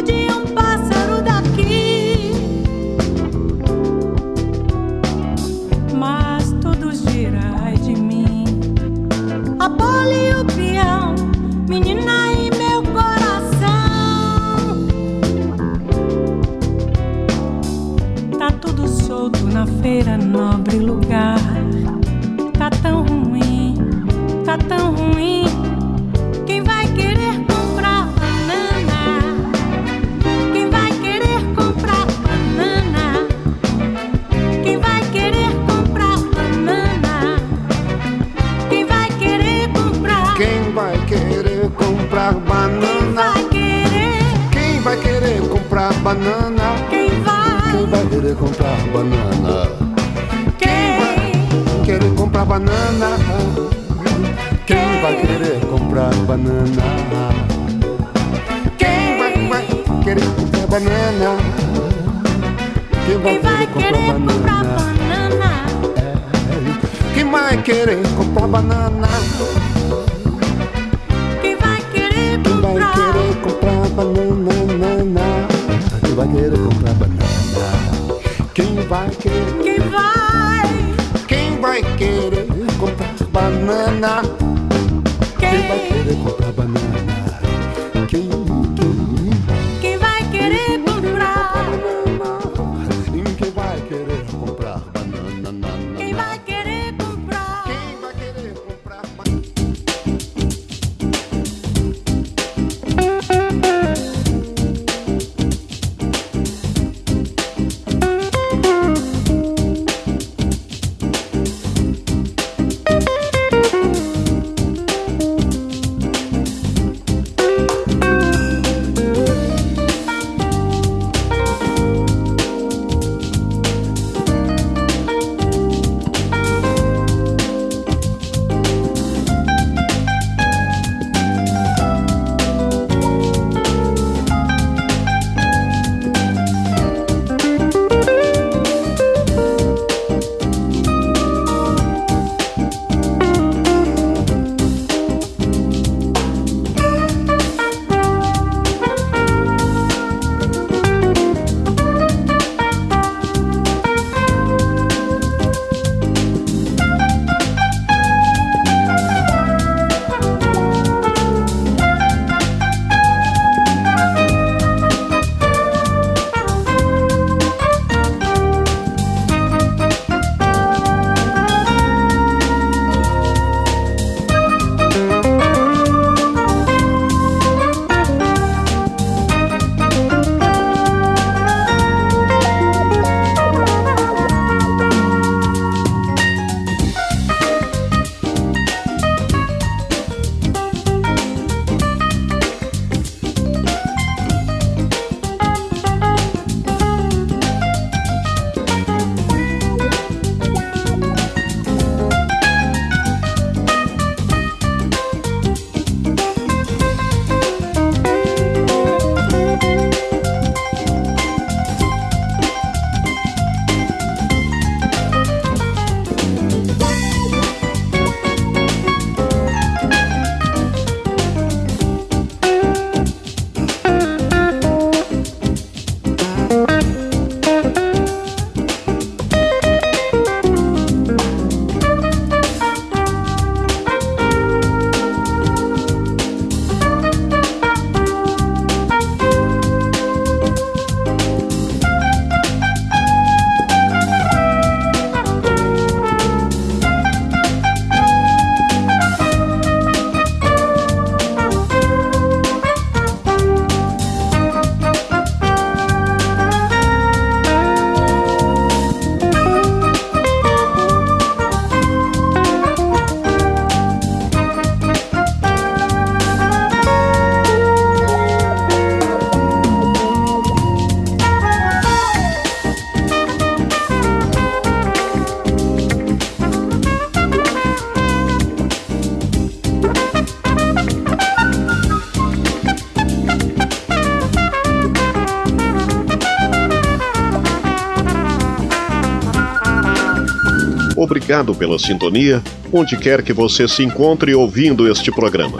Obrigado 291.33 291.55
pela 291.55 291.79
sintonia, 291.79 292.43
onde 292.71 292.95
quer 292.95 293.23
que 293.23 293.33
você 293.33 293.67
se 293.67 293.83
encontre 293.83 294.35
ouvindo 294.35 294.87
este 294.87 295.11
programa. 295.11 295.57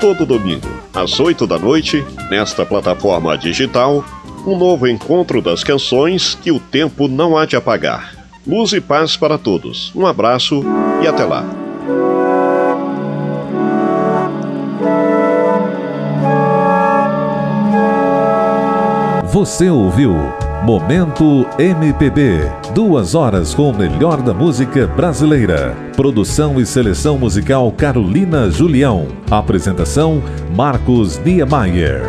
Todo 0.00 0.24
domingo, 0.24 0.66
às 0.94 1.20
8 1.20 1.46
da 1.46 1.58
noite, 1.58 2.02
nesta 2.30 2.64
plataforma 2.64 3.36
digital, 3.36 4.02
um 4.46 4.56
novo 4.56 4.88
encontro 4.88 5.42
das 5.42 5.62
canções 5.62 6.34
que 6.34 6.50
o 6.50 6.58
tempo 6.58 7.08
não 7.08 7.36
há 7.36 7.44
de 7.44 7.56
apagar. 7.56 8.26
Luz 8.46 8.72
e 8.72 8.80
paz 8.80 9.14
para 9.14 9.36
todos. 9.36 9.92
Um 9.94 10.06
abraço 10.06 10.64
e 11.02 11.06
até 11.06 11.26
lá. 11.26 11.44
Você 19.30 19.68
ouviu 19.68 20.14
Momento 20.64 21.44
MPB. 21.58 22.61
Duas 22.74 23.14
horas 23.14 23.54
com 23.54 23.68
o 23.68 23.76
melhor 23.76 24.22
da 24.22 24.32
música 24.32 24.86
brasileira. 24.86 25.76
Produção 25.94 26.58
e 26.58 26.64
seleção 26.64 27.18
musical 27.18 27.70
Carolina 27.70 28.50
Julião. 28.50 29.08
Apresentação 29.30 30.22
Marcos 30.56 31.18
Niemeyer. 31.18 32.00